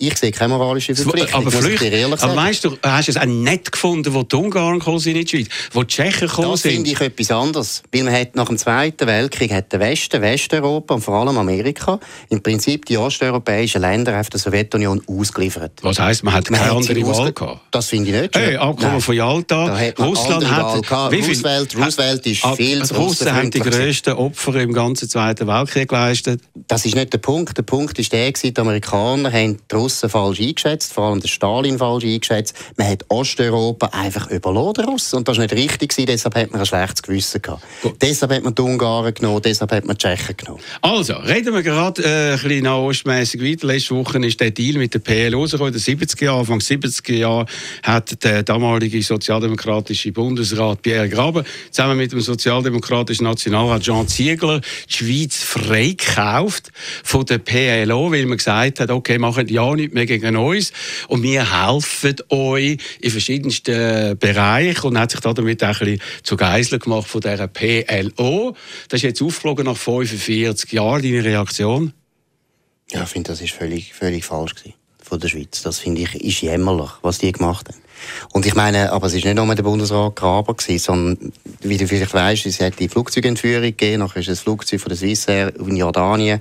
Ich 0.06 0.16
sehe 0.18 0.32
keine 0.32 0.54
moralische 0.54 0.94
Verpflichtung. 0.96 1.34
aber 1.34 1.50
Flücht, 1.52 2.22
aber 2.22 2.36
weißt 2.36 2.64
du, 2.64 2.76
hast 2.82 3.06
du 3.08 3.12
es 3.12 3.16
auch 3.16 3.24
nett 3.24 3.70
gefunden, 3.70 4.12
wo 4.12 4.22
die 4.24 4.34
Ungarn 4.34 4.78
gekommen 4.80 4.98
sind 4.98 5.16
in 5.16 5.24
die 5.24 5.30
Schweiz, 5.30 5.46
wo 5.72 5.82
die 5.82 5.88
Tschechen 5.94 6.26
gekommen 6.26 6.50
Das 6.50 6.62
sind? 6.62 6.72
finde 6.72 6.90
ich 6.90 7.00
etwas 7.00 7.30
anderes. 7.30 7.82
Weil 7.92 8.02
man 8.02 8.12
hat 8.14 8.34
nach 8.34 8.46
dem 8.46 8.58
Zweiten 8.58 9.06
Weltkrieg 9.06 9.52
hat 9.52 9.72
der 9.72 9.78
Westen, 9.78 10.20
Westeuropa 10.20 10.94
und 10.94 11.02
vor 11.02 11.14
allem 11.14 11.38
Amerika 11.38 12.00
im 12.30 12.42
Prinzip 12.42 12.86
die 12.86 12.96
osteuropäischen 12.98 13.80
Länder 13.82 14.18
auf 14.18 14.28
der 14.28 14.40
Sowjetunion 14.40 15.02
ausgeliefert. 15.06 15.72
Was 15.82 16.00
heisst, 16.00 16.24
man 16.24 16.34
hat 16.34 16.50
Man 16.50 16.58
keine 16.58 16.72
hat 16.72 16.76
andere 16.78 17.06
Wahl 17.06 17.32
gehabt? 17.32 17.60
Das 17.70 17.88
finde 17.88 18.10
ich 18.10 18.20
nicht. 18.22 18.36
Hey, 18.36 18.56
Abkommen 18.56 19.00
von 19.00 19.14
Yalta. 19.14 19.78
Hat 19.78 20.00
Russland 20.00 20.50
hat. 20.50 20.90
Roosevelt- 20.90 21.76
Roosevelt 21.78 22.26
ist 22.26 22.44
Ah, 22.44 22.54
viel 22.56 22.82
zu 22.84 22.94
Die 22.94 23.00
Russen 23.00 23.32
haben 23.32 23.50
die 23.52 23.60
grössten 23.60 24.14
Opfer 24.14 24.56
im 24.56 24.72
ganzen 24.72 25.08
Zweiten 25.08 25.46
Weltkrieg 25.46 25.88
geleistet. 25.88 26.40
Das 26.66 26.84
ist 26.84 26.96
nicht 26.96 27.12
der 27.12 27.18
Punkt. 27.18 27.56
Der 27.56 27.62
Punkt 27.62 27.98
ist 28.00 28.12
der, 28.12 28.32
die 28.32 28.56
Amerikaner 28.56 29.30
haben 29.32 29.58
die 29.70 29.74
Russen 29.76 29.91
falsch 30.00 30.40
eingeschätzt, 30.40 30.92
vor 30.92 31.04
allem 31.04 31.20
den 31.20 31.28
Stalin 31.28 31.78
falsch 31.78 32.04
eingeschätzt. 32.04 32.54
Man 32.76 32.88
hat 32.88 33.04
Osteuropa 33.08 33.86
einfach 33.92 34.30
überladen, 34.30 34.86
Russen. 34.86 35.18
Und 35.18 35.28
das 35.28 35.36
war 35.36 35.44
nicht 35.44 35.54
richtig, 35.54 35.90
gewesen, 35.90 36.06
deshalb 36.06 36.34
hat 36.34 36.50
man 36.50 36.60
ein 36.60 36.66
schlechtes 36.66 37.02
Gewissen 37.02 37.42
gehabt. 37.42 37.62
Deshalb 38.00 38.32
hat 38.32 38.42
man 38.42 38.54
die 38.54 38.62
Ungarn 38.62 39.12
genommen, 39.12 39.42
deshalb 39.42 39.72
hat 39.72 39.84
man 39.84 39.96
die 39.96 40.02
Tschechen 40.02 40.36
genommen. 40.36 40.60
Also, 40.80 41.14
reden 41.14 41.54
wir 41.54 41.62
gerade 41.62 42.02
äh, 42.02 42.32
ein 42.32 42.40
bisschen 42.40 42.64
nahostmässig 42.64 43.42
weiter. 43.42 43.66
Letzte 43.66 43.94
Woche 43.94 44.18
ist 44.24 44.40
der 44.40 44.50
Deal 44.50 44.78
mit 44.78 44.94
der 44.94 45.00
PLO 45.00 45.42
rausgekommen. 45.42 45.74
In 45.74 45.80
den 45.80 45.98
70er 45.98 46.24
Jahren, 46.24 46.40
Anfang 46.40 46.58
70er 46.58 47.14
Jahre, 47.14 47.46
hat 47.82 48.22
der 48.24 48.42
damalige 48.42 49.02
sozialdemokratische 49.02 50.12
Bundesrat 50.12 50.82
Pierre 50.82 51.08
Graben 51.08 51.44
zusammen 51.70 51.96
mit 51.96 52.12
dem 52.12 52.20
sozialdemokratischen 52.20 53.24
Nationalrat 53.24 53.82
Jean 53.82 54.08
Ziegler 54.08 54.60
die 54.60 54.94
Schweiz 54.94 55.42
freigekauft 55.42 56.70
von 57.04 57.24
der 57.26 57.38
PLO, 57.38 58.12
weil 58.12 58.26
man 58.26 58.38
gesagt 58.38 58.80
hat, 58.80 58.90
okay, 58.90 59.18
machen 59.18 59.48
ja 59.48 59.71
nichts 59.76 59.94
mehr 59.94 60.06
gegen 60.06 60.36
uns 60.36 60.72
und 61.08 61.22
wir 61.22 61.66
helfen 61.66 62.16
euch 62.28 62.78
in 63.00 63.10
verschiedensten 63.10 64.18
Bereichen 64.18 64.86
und 64.86 64.98
hat 64.98 65.10
sich 65.10 65.20
damit 65.20 65.64
auch 65.64 65.68
ein 65.68 65.78
bisschen 65.78 66.00
zu 66.22 66.36
Geisel 66.36 66.78
gemacht 66.78 67.08
von 67.08 67.20
dieser 67.20 67.48
PLO. 67.48 68.56
Das 68.88 68.98
ist 68.98 69.02
jetzt 69.02 69.22
aufgeflogen 69.22 69.66
nach 69.66 69.76
45 69.76 70.72
Jahren. 70.72 71.02
Deine 71.02 71.24
Reaktion? 71.24 71.92
Ja, 72.90 73.04
ich 73.04 73.08
finde, 73.08 73.30
das 73.30 73.40
ist 73.40 73.52
völlig, 73.52 73.94
völlig 73.94 74.24
falsch 74.24 74.54
gewesen 74.54 74.74
von 75.12 75.20
der 75.20 75.28
Schweiz. 75.28 75.62
Das 75.62 75.78
finde 75.78 76.00
ich 76.00 76.14
ist 76.14 76.40
jämmerlich, 76.40 76.90
was 77.02 77.18
die 77.18 77.32
gemacht 77.32 77.68
haben. 77.68 77.78
Und 78.32 78.46
ich 78.46 78.54
meine, 78.54 78.90
aber 78.92 79.08
es 79.08 79.14
ist 79.14 79.24
nicht 79.24 79.36
nur 79.36 79.54
der 79.54 79.62
Bundesrat 79.62 80.16
Graber 80.16 80.54
gewesen, 80.54 80.78
sondern, 80.78 81.32
wie 81.60 81.76
du 81.76 81.86
vielleicht 81.86 82.14
weißt, 82.14 82.46
es 82.46 82.60
hat 82.60 82.78
die 82.78 82.88
Flugzeugentführung 82.88 83.62
gegeben, 83.62 84.00
nachher 84.00 84.20
ist 84.20 84.30
ein 84.30 84.36
Flugzeug 84.36 84.80
von 84.80 84.88
der 84.88 84.96
Swissair 84.96 85.54
in 85.54 85.76
Jordanien, 85.76 86.40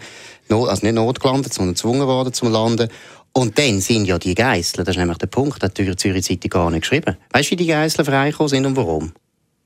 also 0.50 0.86
nicht 0.86 0.96
notgelandet, 0.96 1.54
sondern 1.54 1.74
gezwungen 1.74 2.08
worden 2.08 2.34
zum 2.34 2.52
Landen. 2.52 2.90
Und 3.34 3.58
dann 3.58 3.80
sind 3.80 4.06
ja 4.06 4.20
die 4.20 4.36
Geiseln, 4.36 4.84
das 4.86 4.96
ist 4.96 5.00
nämlich 5.00 5.18
der 5.18 5.28
Punkt, 5.28 5.64
hat 5.64 5.78
die 5.78 5.96
Zürich 5.96 6.24
Zeitung 6.26 6.50
gar 6.50 6.70
nicht 6.70 6.82
geschrieben. 6.82 7.16
Weißt 7.32 7.50
du, 7.50 7.52
wie 7.52 7.56
die 7.58 7.68
Geiseln 7.68 8.06
freigekommen 8.06 8.50
sind 8.50 8.66
und 8.66 8.76
warum? 8.76 9.14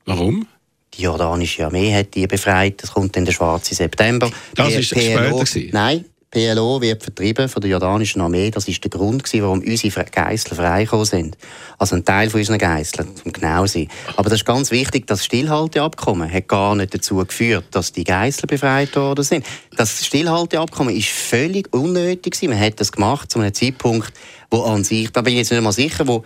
Warum? 0.04 0.46
Die 0.94 1.02
jordanische 1.02 1.66
Armee 1.66 1.92
hat 1.92 2.14
die 2.14 2.26
befreit. 2.26 2.82
Es 2.82 2.92
kommt 2.92 3.16
dann 3.16 3.24
der 3.24 3.32
schwarze 3.32 3.74
September. 3.74 4.30
Das 4.54 4.72
ist 4.72 4.86
später 4.86 5.30
gewesen. 5.30 5.70
Nein, 5.72 6.04
PLO 6.30 6.80
wird 6.80 7.02
vertrieben 7.02 7.48
von 7.48 7.60
der 7.62 7.70
jordanischen 7.70 8.20
Armee. 8.20 8.50
Das 8.50 8.66
ist 8.68 8.82
der 8.82 8.90
Grund, 8.90 9.24
gewesen, 9.24 9.42
warum 9.42 9.60
unsere 9.60 10.04
Geiseln 10.04 10.56
freigekommen 10.56 11.06
sind. 11.06 11.38
Also 11.78 11.96
ein 11.96 12.04
Teil 12.04 12.30
von 12.30 12.40
unseren 12.40 12.58
Geiseln, 12.58 13.14
zum 13.16 13.32
genau 13.32 13.66
sein. 13.66 13.88
Aber 14.16 14.28
das 14.28 14.40
ist 14.40 14.44
ganz 14.44 14.70
wichtig, 14.70 15.06
das 15.06 15.24
Stillhalteabkommen 15.24 16.30
hat 16.30 16.48
gar 16.48 16.74
nicht 16.74 16.94
dazu 16.94 17.16
geführt, 17.16 17.66
dass 17.70 17.92
die 17.92 18.04
Geiseln 18.04 18.48
befreit 18.48 18.94
worden 18.96 19.24
sind. 19.24 19.46
Das 19.76 20.04
Stillhalteabkommen 20.04 20.94
ist 20.94 21.08
völlig 21.08 21.72
unnötig 21.72 22.34
gewesen. 22.34 22.50
Man 22.50 22.60
hat 22.60 22.80
das 22.80 22.92
gemacht 22.92 23.30
zu 23.30 23.38
einem 23.38 23.54
Zeitpunkt, 23.54 24.12
wo 24.50 24.62
an 24.62 24.84
sich, 24.84 25.10
da 25.12 25.22
bin 25.22 25.34
ich 25.34 25.40
jetzt 25.40 25.52
nicht 25.52 25.62
mal 25.62 25.72
sicher, 25.72 26.06
wo 26.06 26.24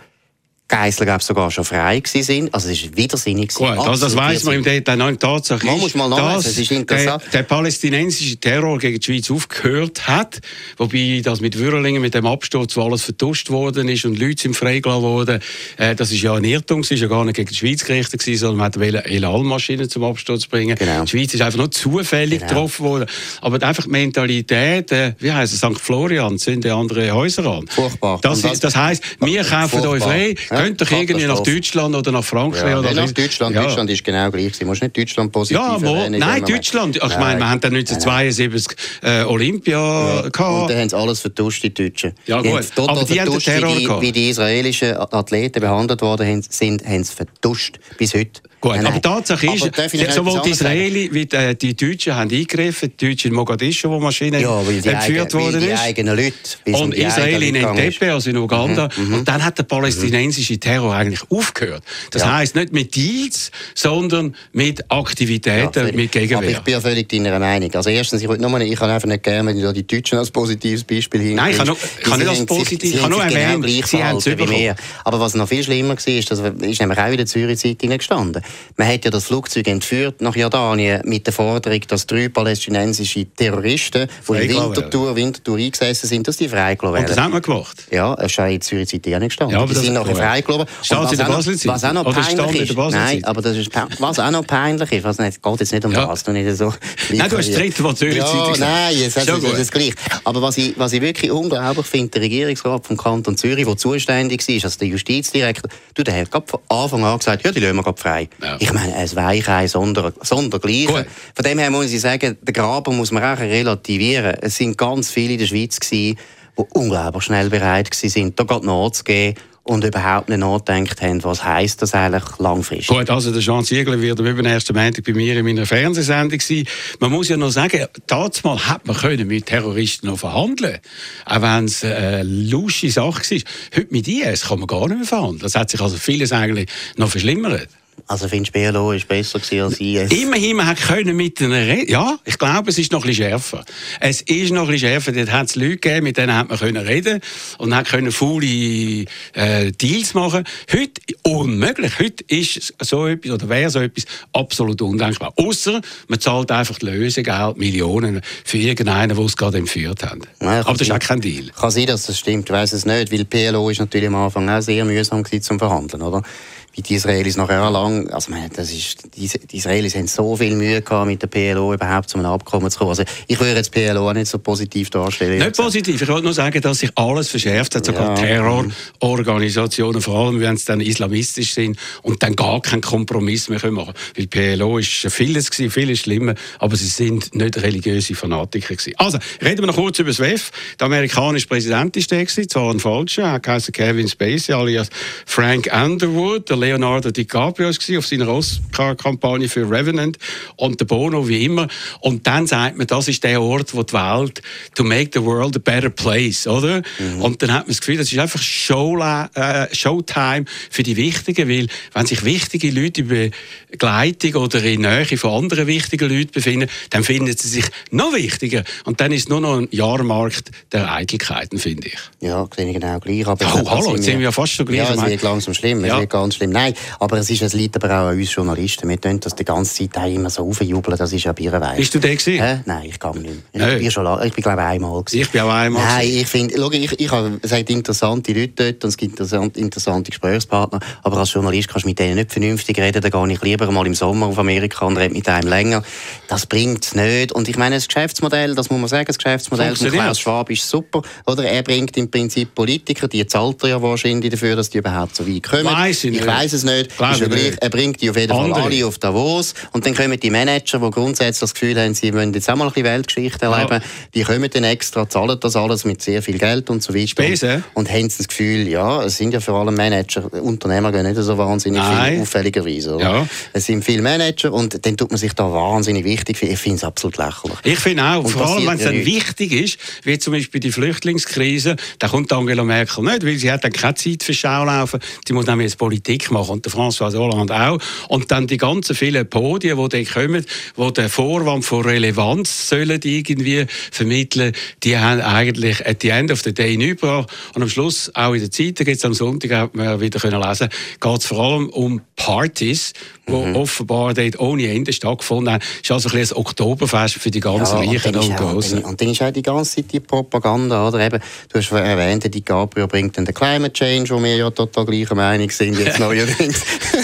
Geisler 0.71 1.05
glaube 1.05 1.23
sogar 1.23 1.51
schon 1.51 1.65
frei 1.65 1.99
gewesen 1.99 2.23
sind. 2.23 2.53
Also 2.53 2.69
es 2.69 2.81
ist 2.81 2.95
widersinnig. 2.95 3.53
Gut, 3.53 3.67
also 3.67 4.05
das 4.05 4.15
weiß 4.15 4.45
man 4.45 4.55
im 4.55 4.63
Detail 4.63 4.95
noch. 4.95 5.11
Tatsache 5.11 5.65
man 5.65 5.79
muss 5.79 5.93
mal 5.93 6.09
dass 6.09 6.45
das 6.45 6.57
ist 6.57 6.71
interessant. 6.71 7.23
Der, 7.25 7.41
der, 7.41 7.43
palästinensische 7.43 8.37
Terror 8.37 8.79
gegen 8.79 8.97
die 8.97 9.05
Schweiz 9.05 9.29
aufgehört 9.29 10.07
hat, 10.07 10.39
wobei 10.77 11.21
das 11.23 11.41
mit 11.41 11.57
Würlingen, 11.57 12.01
mit 12.01 12.13
dem 12.13 12.25
Absturz, 12.25 12.77
wo 12.77 12.83
alles 12.83 13.03
vertuscht 13.03 13.49
worden 13.49 13.89
ist 13.89 14.05
und 14.05 14.17
Leute 14.17 14.43
sind 14.43 14.55
freigelassen 14.55 15.03
worden, 15.03 15.41
äh, 15.77 15.93
das 15.93 16.11
ist 16.11 16.21
ja 16.21 16.33
ein 16.33 16.43
Irrtum, 16.45 16.79
es 16.79 16.91
ist 16.91 17.01
ja 17.01 17.07
gar 17.07 17.25
nicht 17.25 17.35
gegen 17.35 17.49
die 17.49 17.55
Schweiz 17.55 17.83
gerichtet 17.83 18.21
gewesen, 18.21 18.39
sondern 18.39 18.57
man 18.57 18.75
wollte 18.75 19.05
El 19.05 19.25
Al-Maschinen 19.25 19.89
zum 19.89 20.05
Absturz 20.05 20.47
bringen. 20.47 20.77
Genau. 20.77 21.03
Die 21.03 21.09
Schweiz 21.09 21.33
ist 21.33 21.41
einfach 21.41 21.59
nur 21.59 21.71
zufällig 21.71 22.39
genau. 22.39 22.49
getroffen 22.49 22.85
worden. 22.85 23.05
Aber 23.41 23.61
einfach 23.61 23.83
die 23.83 23.89
Mentalität, 23.89 24.91
äh, 24.93 25.13
wie 25.19 25.33
heisst 25.33 25.53
es, 25.53 25.59
St. 25.59 25.79
Florian, 25.79 26.37
sind 26.37 26.63
die 26.63 26.69
andere 26.69 27.11
Häuser 27.11 27.45
an. 27.45 27.67
Furchtbar. 27.67 28.19
Das, 28.21 28.43
ist, 28.43 28.63
das 28.63 28.75
heisst, 28.75 29.03
wir 29.19 29.43
kaufen 29.43 29.85
euch 29.85 30.01
frei, 30.01 30.35
könnt 30.63 30.81
doch 30.81 30.91
irgendwie 30.91 31.25
nach 31.25 31.39
Deutschland 31.41 31.95
oder 31.95 32.11
nach 32.11 32.23
Frankreich 32.23 32.71
ja, 32.71 32.79
oder 32.79 32.93
nach 32.93 33.11
Deutschland. 33.11 33.55
Ja. 33.55 33.63
Deutschland 33.63 33.89
ist 33.89 34.03
genau 34.03 34.29
gleich. 34.31 34.57
Du 34.57 34.65
musst 34.65 34.81
nicht 34.81 34.97
Deutschland 34.97 35.31
positiv 35.31 35.61
ja, 35.61 35.81
wo, 35.81 36.09
Nein, 36.09 36.45
Deutschland. 36.45 36.95
Ich 36.95 37.17
meine, 37.17 37.39
wir 37.39 37.49
haben 37.49 37.61
dann 37.61 37.75
1972 37.75 38.77
äh, 39.01 39.23
Olympia 39.23 40.21
ja. 40.23 40.29
gehabt. 40.29 40.39
Und 40.39 40.69
dann 40.69 40.79
haben 40.79 40.89
sie 40.89 40.97
alles 40.97 41.19
vertuscht, 41.19 41.63
die 41.63 41.73
Deutschen. 41.73 42.13
Ja, 42.25 42.41
gut. 42.41 42.65
Aber 42.77 43.03
die 43.03 43.21
haben 43.21 43.39
Terror 43.39 43.75
wie 43.75 43.85
die, 43.85 44.01
wie 44.01 44.11
die 44.11 44.29
israelischen 44.29 44.95
Athleten 44.97 45.59
behandelt 45.59 46.01
worden 46.01 46.43
sind, 46.47 46.85
haben 46.85 47.03
sie 47.03 47.13
vertuscht 47.13 47.79
bis 47.97 48.13
heute. 48.13 48.41
Gut, 48.61 48.75
nein, 48.75 48.85
aber 48.85 49.01
Tatsache 49.01 49.47
ist, 49.47 49.63
aber 49.63 50.11
sowohl 50.11 50.41
die 50.45 50.51
Israeli 50.51 51.09
wie 51.11 51.25
die, 51.25 51.35
äh, 51.35 51.55
die, 51.55 51.75
Deutschen 51.75 52.15
haben 52.15 52.29
eingegriffen, 52.29 52.93
die 52.95 53.09
Deutschen 53.09 53.31
in 53.31 53.33
Mogadischu, 53.33 53.89
wo 53.89 53.99
Maschinen 53.99 54.39
ja, 54.39 54.61
entführt 54.61 55.33
worden 55.33 55.63
ist. 55.63 55.79
eigenen 55.79 56.15
Leute. 56.15 56.35
Und 56.65 56.93
Israel 56.93 57.41
in 57.41 57.55
Entebbe, 57.55 58.13
also 58.13 58.29
in 58.29 58.37
Uganda. 58.37 58.87
Mhm, 58.95 59.03
mhm, 59.03 59.13
und 59.15 59.27
dann 59.27 59.43
hat 59.43 59.57
der 59.57 59.63
palästinensische 59.63 60.59
Terror 60.59 60.93
eigentlich 60.93 61.21
aufgehört. 61.31 61.83
Das 62.11 62.21
ja. 62.21 62.37
heisst 62.37 62.55
nicht 62.55 62.71
mit 62.71 62.95
Deals, 62.95 63.49
sondern 63.73 64.35
mit 64.53 64.91
Aktivitäten, 64.91 65.87
ja, 65.87 65.93
mit 65.93 66.11
Gegenwehr. 66.11 66.37
Aber 66.37 66.49
ich 66.49 66.59
bin 66.59 66.73
ja 66.73 66.81
völlig 66.81 67.09
deiner 67.09 67.39
Meinung. 67.39 67.73
Also 67.73 67.89
erstens, 67.89 68.21
ich, 68.21 68.27
nur, 68.27 68.61
ich 68.61 68.75
kann 68.77 68.91
einfach 68.91 69.07
nicht 69.07 69.23
gerne, 69.23 69.49
wenn 69.49 69.57
ich 69.57 69.73
die 69.73 69.87
Deutschen 69.87 70.19
als 70.19 70.29
positives 70.29 70.83
Beispiel 70.83 71.19
hinkriege. 71.19 71.41
Nein, 71.41 71.51
ich 71.51 71.57
kann, 71.57 71.67
noch, 71.67 71.77
kann 72.03 72.19
nicht 72.19 72.29
als 72.29 72.45
positiv, 72.45 72.93
ich 72.93 73.01
kann 73.01 73.09
nur 73.09 73.23
erwähnen, 73.23 73.63
genau 73.63 73.87
sie 73.87 74.03
haben 74.03 74.17
es 74.17 74.75
Aber 75.03 75.19
was 75.19 75.33
noch 75.33 75.49
viel 75.49 75.63
schlimmer 75.63 75.95
war, 75.95 76.07
ist, 76.07 76.29
das 76.29 76.39
ist 76.39 76.79
nämlich 76.79 76.99
auch 76.99 77.07
in 77.07 77.17
der 77.17 77.25
Zürich-Zeitung 77.25 77.89
gestanden. 77.89 78.43
Man 78.77 78.87
hat 78.87 79.05
ja 79.05 79.11
das 79.11 79.25
Flugzeug 79.25 79.67
entführt 79.67 80.21
nach 80.21 80.35
Jordanien 80.35 81.01
mit 81.05 81.25
der 81.25 81.33
Forderung, 81.33 81.81
dass 81.87 82.07
drei 82.07 82.29
palästinensische 82.29 83.25
Terroristen, 83.25 84.07
die 84.27 84.33
in 84.33 84.49
Winterthur, 84.49 85.15
Winterthur 85.15 85.57
eingesessen 85.57 86.07
sind, 86.07 86.27
dass 86.27 86.37
die 86.37 86.49
freigelassen 86.49 86.93
werden. 86.93 87.09
Und 87.09 87.17
das 87.17 87.23
haben 87.23 87.33
wir 87.33 87.41
gemacht? 87.41 87.83
Ja, 87.91 88.13
es 88.15 88.31
ist 88.31 88.37
in 88.39 88.45
der 88.45 88.61
Zürich 88.61 88.89
Zeitung 88.89 89.13
auch 89.13 89.19
nicht 89.19 89.29
gestanden. 89.29 89.55
Ja, 89.55 89.63
aber 89.63 89.73
die 89.73 89.79
sind 89.79 89.93
nachher 89.93 90.15
freigelassen. 90.15 90.67
Steht 90.81 91.11
in 91.11 91.17
der 91.17 91.25
basel 91.25 91.59
Was 91.65 91.83
auch 91.83 91.93
noch 91.93 92.13
peinlich 92.13 92.69
ist, 92.69 92.77
nein, 92.77 93.23
aber 93.23 93.41
das 93.41 93.57
ist, 93.57 93.69
was 93.99 94.19
auch 94.19 94.31
noch 94.31 94.47
peinlich 94.47 94.91
ist, 94.91 95.03
was 95.03 95.19
nicht, 95.19 95.41
geht 95.41 95.59
jetzt 95.59 95.71
nicht 95.71 95.85
um 95.85 95.91
ja. 95.91 96.05
das, 96.05 96.23
du 96.23 96.31
nicht 96.31 96.55
so... 96.55 96.73
Nein, 97.11 97.29
du 97.29 97.37
hast 97.37 97.47
gestritten 97.47 97.83
von 97.83 97.95
Zürich 97.95 98.19
Zeitung 98.19 98.55
ja, 98.55 98.59
Nein, 98.59 98.95
es 98.95 99.17
ist, 99.17 99.27
das 99.27 99.71
gleich. 99.71 99.93
Aber 100.23 100.41
was 100.41 100.57
ich, 100.57 100.77
was 100.77 100.93
ich 100.93 101.01
wirklich 101.01 101.31
unglaublich 101.31 101.85
finde, 101.85 102.11
der 102.11 102.21
Regierungsrat 102.21 102.85
vom 102.85 102.97
Kanton 102.97 103.37
Zürich, 103.37 103.65
der 103.65 103.77
zuständig 103.77 104.47
ist, 104.47 104.63
also 104.63 104.79
der 104.79 104.87
Justizdirektor, 104.87 105.69
du, 105.93 106.03
der 106.03 106.21
hat 106.21 106.29
von 106.49 106.59
Anfang 106.69 107.03
an 107.03 107.17
gesagt, 107.17 107.45
ja, 107.45 107.51
die 107.51 107.59
lassen 107.59 107.75
wir 107.75 107.93
frei. 107.95 108.29
Ja. 108.41 108.57
Ich 108.59 108.73
meine, 108.73 108.95
ein 108.95 109.15
Weichei 109.15 109.67
sonder, 109.67 110.13
sondergleichen. 110.21 111.05
Von 111.35 111.45
dem 111.45 111.59
her 111.59 111.69
muss 111.69 111.91
ich 111.91 112.01
sagen, 112.01 112.37
den 112.41 112.53
Graber 112.53 112.91
muss 112.91 113.11
man 113.11 113.23
auch 113.23 113.39
relativieren. 113.39 114.35
Es 114.41 114.57
sind 114.57 114.77
ganz 114.77 115.11
viele 115.11 115.33
in 115.33 115.39
der 115.39 115.47
Schweiz 115.47 115.79
gewesen, 115.79 116.17
die 116.57 116.63
unglaublich 116.73 117.23
schnell 117.23 117.49
bereit 117.49 117.89
waren, 117.91 118.35
da 118.35 118.43
gerade 118.43 118.65
nachzugehen 118.65 119.35
und 119.63 119.83
überhaupt 119.83 120.29
nicht 120.29 120.39
nachgedacht 120.39 121.01
haben, 121.01 121.23
was 121.23 121.43
heisst 121.43 121.81
das 121.81 121.93
eigentlich 121.93 122.23
langfristig. 122.39 122.87
Gut, 122.87 123.09
also 123.09 123.31
der 123.31 123.41
Jean 123.41 123.63
Ziegler 123.63 124.01
wird 124.01 124.19
am 124.19 124.25
übernächsten 124.25 124.75
Montag 124.75 125.05
bei 125.05 125.13
mir 125.13 125.37
in 125.37 125.45
meiner 125.45 125.65
Fernsehsendung 125.65 126.39
sein. 126.39 126.65
Man 126.99 127.11
muss 127.11 127.29
ja 127.29 127.37
noch 127.37 127.51
sagen, 127.51 127.85
damals 128.07 128.43
hat 128.43 128.87
man 128.87 128.95
können 128.95 129.27
mit 129.27 129.45
Terroristen 129.45 130.07
noch 130.07 130.19
verhandeln 130.19 130.79
auch 131.25 131.41
wenn 131.41 131.65
es 131.65 131.83
eine 131.83 132.19
äh, 132.19 132.23
lusche 132.23 132.89
Sache 132.89 133.35
war. 133.35 133.39
Heute 133.75 133.87
mit 133.91 134.07
IS 134.07 134.47
kann 134.47 134.59
man 134.59 134.67
gar 134.67 134.87
nicht 134.87 134.97
mehr 134.97 135.07
verhandeln. 135.07 135.39
Das 135.39 135.55
hat 135.55 135.69
sich 135.69 135.79
also 135.79 135.97
vieles 135.97 136.31
eigentlich 136.31 136.67
noch 136.97 137.09
verschlimmert. 137.09 137.69
Also 138.11 138.27
findest 138.27 138.53
du, 138.53 138.59
BLO 138.59 138.91
ist 138.91 139.07
besser 139.07 139.39
als 139.39 139.79
IS? 139.79 140.11
Immerhin, 140.11 140.57
man 140.57 140.75
können 140.75 141.15
mit 141.15 141.39
ihnen 141.39 141.53
reden. 141.53 141.89
Ja, 141.89 142.19
ich 142.25 142.37
glaube, 142.37 142.69
es 142.69 142.77
ist 142.77 142.91
noch 142.91 143.05
ein 143.05 143.07
bisschen 143.07 143.23
schärfer. 143.23 143.63
Es 144.01 144.19
ist 144.19 144.51
noch 144.51 144.63
ein 144.63 144.67
bisschen 144.67 144.89
schärfer. 144.89 145.13
Dort 145.13 145.31
hat 145.31 145.47
es 145.47 145.55
Leute 145.55 145.77
gegeben, 145.77 146.03
mit 146.03 146.17
denen 146.17 146.35
hat 146.35 146.49
man 146.49 146.59
können 146.59 146.85
reden 146.85 147.21
und 147.57 147.73
hat 147.73 147.87
können 147.87 148.11
faule 148.11 149.05
äh, 149.33 149.71
Deals 149.71 150.13
machen. 150.13 150.43
Heute 150.73 150.99
unmöglich. 151.23 151.99
Heute 151.99 152.25
ist 152.27 152.73
so 152.81 153.07
etwas, 153.07 153.31
oder 153.31 153.47
wäre 153.47 153.69
so 153.69 153.79
etwas 153.79 154.03
absolut 154.33 154.81
undenkbar. 154.81 155.31
Außer 155.37 155.79
man 156.09 156.19
zahlt 156.19 156.51
einfach 156.51 156.81
Lösegeld, 156.81 157.55
Millionen, 157.55 158.19
für 158.43 158.57
irgendeinen, 158.57 159.15
der 159.15 159.25
es 159.25 159.37
gerade 159.37 159.57
entführt 159.57 160.03
hat. 160.03 160.17
Nein, 160.41 160.65
Aber 160.65 160.73
das 160.73 160.81
ist 160.81 160.91
auch 160.91 160.99
kein 160.99 161.21
Deal. 161.21 161.49
Kann 161.57 161.71
sein, 161.71 161.85
dass 161.85 162.07
das 162.07 162.19
stimmt. 162.19 162.49
Ich 162.49 162.53
weiß 162.53 162.73
es 162.73 162.85
nicht, 162.85 163.09
weil 163.09 163.23
PLO 163.23 163.69
ist 163.69 163.79
natürlich 163.79 164.07
am 164.07 164.15
Anfang 164.15 164.49
auch 164.49 164.61
sehr 164.61 164.83
mühsam 164.83 165.23
zum 165.23 165.59
Verhandeln, 165.59 166.01
oder? 166.01 166.23
Wie 166.73 166.81
die 166.81 166.95
Israelis 166.95 167.35
nachher 167.35 167.69
lang, 167.69 168.09
also 168.11 168.31
man, 168.31 168.49
das 168.55 168.71
ist, 168.71 169.15
die, 169.15 169.27
die 169.27 169.57
Israelis 169.57 169.95
haben 169.95 170.07
so 170.07 170.37
viel 170.37 170.55
Mühe 170.55 170.81
gehabt, 170.81 171.07
mit 171.07 171.21
der 171.21 171.27
PLO 171.27 171.73
überhaupt 171.73 172.09
zu 172.09 172.17
einem 172.17 172.27
Abkommen 172.27 172.71
zu 172.71 172.79
kommen. 172.79 172.91
Also 172.91 173.03
ich 173.27 173.39
würde 173.39 173.55
jetzt 173.55 173.71
PLO 173.71 174.09
auch 174.09 174.13
nicht 174.13 174.27
so 174.27 174.39
positiv 174.39 174.89
darstellen. 174.89 175.39
Nicht 175.39 175.57
positiv, 175.57 176.01
ich 176.01 176.07
wollte 176.07 176.23
nur 176.23 176.33
sagen, 176.33 176.61
dass 176.61 176.79
sich 176.79 176.91
alles 176.95 177.29
verschärft 177.29 177.75
hat, 177.75 177.85
sogar 177.85 178.09
ja. 178.09 178.15
Terrororganisationen, 178.15 180.01
vor 180.01 180.15
allem 180.15 180.39
wenn 180.39 180.55
sie 180.55 180.65
dann 180.65 180.79
islamistisch 180.79 181.53
sind 181.53 181.77
und 182.03 182.23
dann 182.23 182.35
gar 182.35 182.61
keinen 182.61 182.81
Kompromiss 182.81 183.49
mehr 183.49 183.59
machen 183.71 183.93
können. 183.93 184.27
Weil 184.31 184.55
PLO 184.57 184.77
ist 184.77 185.07
vieles 185.09 185.51
gewesen, 185.51 185.71
vieles 185.71 185.99
schlimmer, 185.99 186.35
aber 186.59 186.77
sie 186.77 186.87
sind 186.87 187.35
nicht 187.35 187.61
religiöse 187.61 188.15
Fanatiker 188.15 188.75
gewesen. 188.75 188.93
Also, 188.97 189.17
reden 189.41 189.59
wir 189.59 189.67
noch 189.67 189.75
kurz 189.75 189.99
über 189.99 190.09
das 190.09 190.19
WEF. 190.19 190.51
Der 190.79 190.87
amerikanische 190.87 191.47
Präsident 191.47 191.97
ist 191.97 192.11
der 192.11 192.23
gewesen, 192.23 192.49
zwar 192.49 192.71
ein 192.71 192.79
falscher, 192.79 193.23
er 193.23 193.53
heißt 193.53 193.73
Kevin 193.73 194.07
Spacey 194.07 194.53
alias 194.53 194.89
Frank 195.25 195.69
Underwood, 195.73 196.49
der 196.49 196.60
Leonardo 196.61 197.11
DiCaprio 197.11 197.69
war 197.69 197.97
auf 197.97 198.07
seiner 198.07 198.27
Oscar-Kampagne 198.27 199.49
für 199.49 199.69
Revenant 199.69 200.17
und 200.55 200.79
der 200.79 200.85
Bono 200.85 201.27
wie 201.27 201.45
immer. 201.45 201.67
Und 201.99 202.25
dann 202.27 202.47
sagt 202.47 202.77
man, 202.77 202.87
das 202.87 203.07
ist 203.07 203.23
der 203.23 203.41
Ort, 203.41 203.73
wo 203.73 203.83
die 203.83 203.93
Welt 203.93 204.41
to 204.75 204.83
make 204.83 205.11
the 205.13 205.23
world 205.23 205.55
a 205.55 205.59
better 205.59 205.89
place, 205.89 206.47
oder? 206.47 206.81
Mhm. 206.99 207.21
Und 207.21 207.41
dann 207.41 207.53
hat 207.53 207.63
man 207.63 207.69
das 207.69 207.79
Gefühl, 207.79 207.97
das 207.97 208.11
ist 208.11 208.19
einfach 208.19 208.41
Show, 208.41 208.97
äh, 208.99 209.67
Showtime 209.73 210.45
für 210.69 210.83
die 210.83 210.95
Wichtigen, 210.95 211.49
weil 211.49 211.67
wenn 211.93 212.05
sich 212.05 212.23
wichtige 212.23 212.71
Leute 212.71 213.01
in 213.01 213.31
Begleitung 213.71 214.43
oder 214.43 214.63
in 214.63 214.81
Nähe 214.81 215.17
von 215.17 215.43
anderen 215.43 215.67
wichtigen 215.67 216.09
Leuten 216.09 216.31
befinden, 216.31 216.69
dann 216.89 217.03
finden 217.03 217.35
sie 217.35 217.47
sich 217.47 217.65
noch 217.89 218.13
wichtiger. 218.13 218.63
Und 218.85 219.01
dann 219.01 219.11
ist 219.11 219.29
nur 219.29 219.41
noch 219.41 219.57
ein 219.57 219.67
Jahrmarkt 219.71 220.51
der 220.71 220.91
Eitelkeiten, 220.91 221.59
finde 221.59 221.87
ich. 221.87 221.97
Ja, 222.19 222.47
sehe 222.55 222.67
ich 222.67 222.73
genau 222.73 222.99
gleich. 222.99 223.27
Aber 223.27 223.45
oh, 223.45 223.69
hallo, 223.69 223.95
jetzt 223.95 224.05
sind 224.05 224.19
wir 224.19 224.25
ja 224.25 224.31
fast 224.31 224.55
so 224.55 224.65
gleich. 224.65 224.77
Ja, 224.77 224.93
es 224.93 225.05
wird 225.05 225.21
langsam 225.21 225.53
schlimm, 225.53 225.83
ja. 225.85 225.95
es 225.95 225.99
wird 226.01 226.09
ganz 226.09 226.35
schlimm. 226.35 226.50
Nein, 226.51 226.73
aber 226.99 227.17
es, 227.17 227.29
ist, 227.29 227.41
es 227.41 227.53
liegt 227.53 227.75
aber 227.75 227.87
auch 227.87 228.07
an 228.09 228.17
uns 228.17 228.33
Journalisten. 228.33 228.87
Wir 228.89 228.99
tun 228.99 229.19
das 229.19 229.35
die 229.35 229.45
ganze 229.45 229.89
Zeit 229.89 230.11
immer 230.11 230.29
so 230.29 230.47
aufjubeln, 230.47 230.97
das 230.97 231.13
ist 231.13 231.23
ja 231.23 231.33
Bierweise. 231.33 231.77
Bist 231.77 231.95
du 231.95 231.99
der 231.99 232.15
gewesen? 232.15 232.43
Äh? 232.43 232.59
Nein, 232.65 232.85
ich 232.89 232.99
kann 232.99 233.21
nicht 233.21 233.53
mehr. 233.53 233.73
Ich, 233.73 233.79
bin 233.79 233.91
schon, 233.91 234.25
ich 234.25 234.33
bin 234.33 234.43
glaube 234.43 234.61
ich 234.61 234.67
einmal 234.67 235.03
gewesen. 235.03 235.21
Ich 235.21 235.29
bin 235.29 235.41
auch 235.41 235.49
einmal 235.49 235.83
Nein, 235.83 236.07
ich 236.07 236.27
finde, 236.27 236.53
ich, 236.73 236.99
ich 236.99 237.11
habe 237.11 237.39
gesagt, 237.39 237.69
interessante 237.69 238.33
Leute 238.33 238.53
dort 238.55 238.83
und 238.83 238.89
es 238.89 238.97
gibt 238.97 239.19
interessante 239.19 240.09
Gesprächspartner, 240.11 240.79
aber 241.03 241.17
als 241.17 241.33
Journalist 241.33 241.69
kannst 241.69 241.85
du 241.85 241.89
mit 241.89 241.99
denen 241.99 242.15
nicht 242.15 242.31
vernünftig 242.31 242.77
reden, 242.79 243.01
dann 243.01 243.11
gehe 243.11 243.33
ich 243.33 243.41
lieber 243.41 243.71
mal 243.71 243.85
im 243.87 243.95
Sommer 243.95 244.27
auf 244.27 244.37
Amerika 244.37 244.85
und 244.85 244.97
rede 244.97 245.13
mit 245.13 245.27
einem 245.27 245.47
länger. 245.47 245.83
Das 246.27 246.45
bringt 246.45 246.83
es 246.83 246.95
nicht. 246.95 247.31
Und 247.31 247.47
ich 247.47 247.57
meine, 247.57 247.75
das 247.75 247.87
Geschäftsmodell, 247.87 248.55
das 248.55 248.69
muss 248.69 248.79
man 248.79 248.87
sagen, 248.87 249.05
das 249.05 249.17
Geschäftsmodell 249.17 249.75
von 249.75 249.91
Klaus 249.91 250.19
Schwab 250.19 250.49
ist 250.49 250.67
super. 250.67 251.01
Oder 251.25 251.43
er 251.43 251.63
bringt 251.63 251.95
im 251.97 252.09
Prinzip 252.09 252.53
Politiker, 252.55 253.07
die 253.07 253.25
zahlt 253.25 253.63
er 253.63 253.69
ja 253.69 253.81
wahrscheinlich 253.81 254.31
dafür, 254.31 254.55
dass 254.55 254.69
die 254.69 254.79
überhaupt 254.79 255.15
so 255.15 255.27
weit 255.27 255.43
kommen. 255.43 255.65
Weiss 255.65 256.03
ich, 256.03 256.15
ich 256.15 256.25
weiß 256.41 256.53
es 256.53 256.63
nicht. 256.63 256.97
Glaube 256.97 257.15
ist 257.15 257.29
gleich, 257.29 257.55
er 257.59 257.69
bringt 257.69 258.01
die 258.01 258.09
auf 258.09 258.17
jeden 258.17 258.33
Fall 258.33 258.53
alle 258.53 258.85
auf 258.85 258.97
Davos. 258.97 259.53
Und 259.71 259.85
dann 259.85 259.95
kommen 259.95 260.19
die 260.19 260.29
Manager, 260.29 260.79
die 260.79 260.91
grundsätzlich 260.91 261.39
das 261.39 261.53
Gefühl 261.53 261.79
haben, 261.79 261.93
sie 261.93 262.13
wollen 262.13 262.33
jetzt 262.33 262.49
auch 262.49 262.55
mal 262.55 262.65
ein 262.65 262.73
bisschen 262.73 262.85
Weltgeschichte 262.85 263.45
erleben, 263.45 263.81
ja. 263.81 263.81
die 264.13 264.23
kommen 264.23 264.49
dann 264.51 264.63
extra, 264.63 265.07
zahlen 265.09 265.37
das 265.39 265.55
alles 265.55 265.85
mit 265.85 266.01
sehr 266.01 266.21
viel 266.21 266.37
Geld 266.37 266.69
und 266.69 266.83
so 266.83 266.93
weiter. 266.93 267.07
Spesen. 267.07 267.63
Und, 267.73 267.87
und 267.87 267.91
haben 267.91 268.07
das 268.07 268.27
Gefühl, 268.27 268.67
ja, 268.67 269.03
es 269.03 269.17
sind 269.17 269.33
ja 269.33 269.39
vor 269.39 269.55
allem 269.55 269.75
Manager. 269.75 270.31
Unternehmer 270.41 270.91
gehen 270.91 271.05
nicht 271.05 271.21
so 271.21 271.37
wahnsinnig 271.37 271.81
Nein. 271.81 272.13
viel, 272.13 272.21
auffälligerweise. 272.21 272.97
Ja. 272.99 273.27
Es 273.53 273.65
sind 273.65 273.83
viele 273.83 274.01
Manager 274.01 274.53
und 274.53 274.85
dann 274.85 274.97
tut 274.97 275.11
man 275.11 275.17
sich 275.17 275.33
da 275.33 275.51
wahnsinnig 275.51 276.05
wichtig. 276.05 276.41
Ich 276.41 276.59
finde 276.59 276.77
es 276.77 276.83
absolut 276.83 277.17
lächerlich. 277.17 277.57
Ich 277.63 277.79
finde 277.79 278.03
auch, 278.03 278.23
und 278.23 278.31
vor 278.31 278.47
allem 278.47 278.67
wenn 278.67 278.77
es 278.77 278.83
dann 278.83 279.05
wichtig 279.05 279.51
ist, 279.51 279.77
wie 280.03 280.17
zum 280.17 280.33
Beispiel 280.33 280.59
die 280.59 280.71
Flüchtlingskrise, 280.71 281.75
da 281.99 282.07
kommt 282.07 282.31
Angela 282.33 282.63
Merkel 282.63 283.03
nicht, 283.03 283.25
weil 283.25 283.37
sie 283.37 283.51
hat 283.51 283.63
dann 283.63 283.71
keine 283.71 283.95
Zeit 283.95 284.23
für 284.23 284.33
Schaulaufen. 284.33 284.99
Sie 285.27 285.33
muss 285.33 285.45
nämlich 285.45 285.65
jetzt 285.65 285.77
Politik 285.77 286.30
machen 286.31 286.51
und 286.51 286.65
der 286.65 286.71
François 286.71 287.13
Hollande 287.13 287.55
auch. 287.55 287.79
Und 288.07 288.31
dann 288.31 288.47
die 288.47 288.57
ganzen 288.57 288.95
vielen 288.95 289.29
Podien, 289.29 289.77
die 289.77 289.89
dann 289.89 290.05
kommen, 290.05 290.45
die 290.77 290.93
den 290.93 291.09
Vorwand 291.09 291.65
von 291.65 291.83
Relevanz 291.83 292.69
sollen 292.69 292.99
irgendwie 293.03 293.65
vermitteln, 293.91 294.53
die 294.83 294.97
haben 294.97 295.21
eigentlich 295.21 295.85
at 295.85 296.01
the 296.01 296.09
end 296.09 296.31
of 296.31 296.41
the 296.41 296.53
day 296.53 296.77
nichts 296.77 297.01
gebracht. 297.01 297.29
Und 297.53 297.61
am 297.61 297.69
Schluss, 297.69 298.11
auch 298.13 298.33
in 298.33 298.39
der 298.39 298.51
Zeitung, 298.51 298.87
jetzt 298.87 299.05
am 299.05 299.13
Sonntag 299.13 299.51
hat 299.51 299.75
man 299.75 299.99
wieder 299.99 300.19
können 300.19 300.41
lesen, 300.41 300.69
geht 300.99 301.19
es 301.19 301.25
vor 301.25 301.39
allem 301.39 301.69
um 301.69 302.01
Partys, 302.15 302.93
die 303.27 303.31
mhm. 303.31 303.55
offenbar 303.55 304.13
dort 304.13 304.39
ohne 304.39 304.67
Ende 304.67 304.93
stattgefunden 304.93 305.53
haben. 305.53 305.61
Es 305.61 305.89
ist 305.89 305.91
also 305.91 306.09
ein, 306.09 306.21
ein 306.21 306.31
Oktoberfest 306.33 307.15
für 307.15 307.31
die 307.31 307.39
ganzen 307.39 307.83
ja, 307.83 307.91
Reichen 307.91 308.15
und, 308.15 308.35
Großen. 308.35 308.83
Und, 308.83 309.01
dann 309.01 309.09
ist 309.09 309.21
auch 309.21 309.31
die 309.31 309.41
ganze 309.41 309.77
Zeit 309.77 309.91
die 309.91 309.99
Propaganda, 309.99 310.87
oder? 310.87 310.99
Eben, 310.99 311.19
du 311.49 311.59
hast 311.59 311.71
erwähnt, 311.71 312.33
die 312.33 312.43
Gabriel 312.43 312.87
bringt 312.87 313.17
dann 313.17 313.25
den 313.25 313.33
Climate 313.33 313.73
Change, 313.73 314.09
wo 314.09 314.21
wir 314.21 314.35
ja 314.35 314.49
total 314.49 314.85
gleicher 314.85 315.15
Meinung 315.15 315.49
sind 315.49 315.79
jetzt 315.79 315.99
neuerdings. 316.25 316.63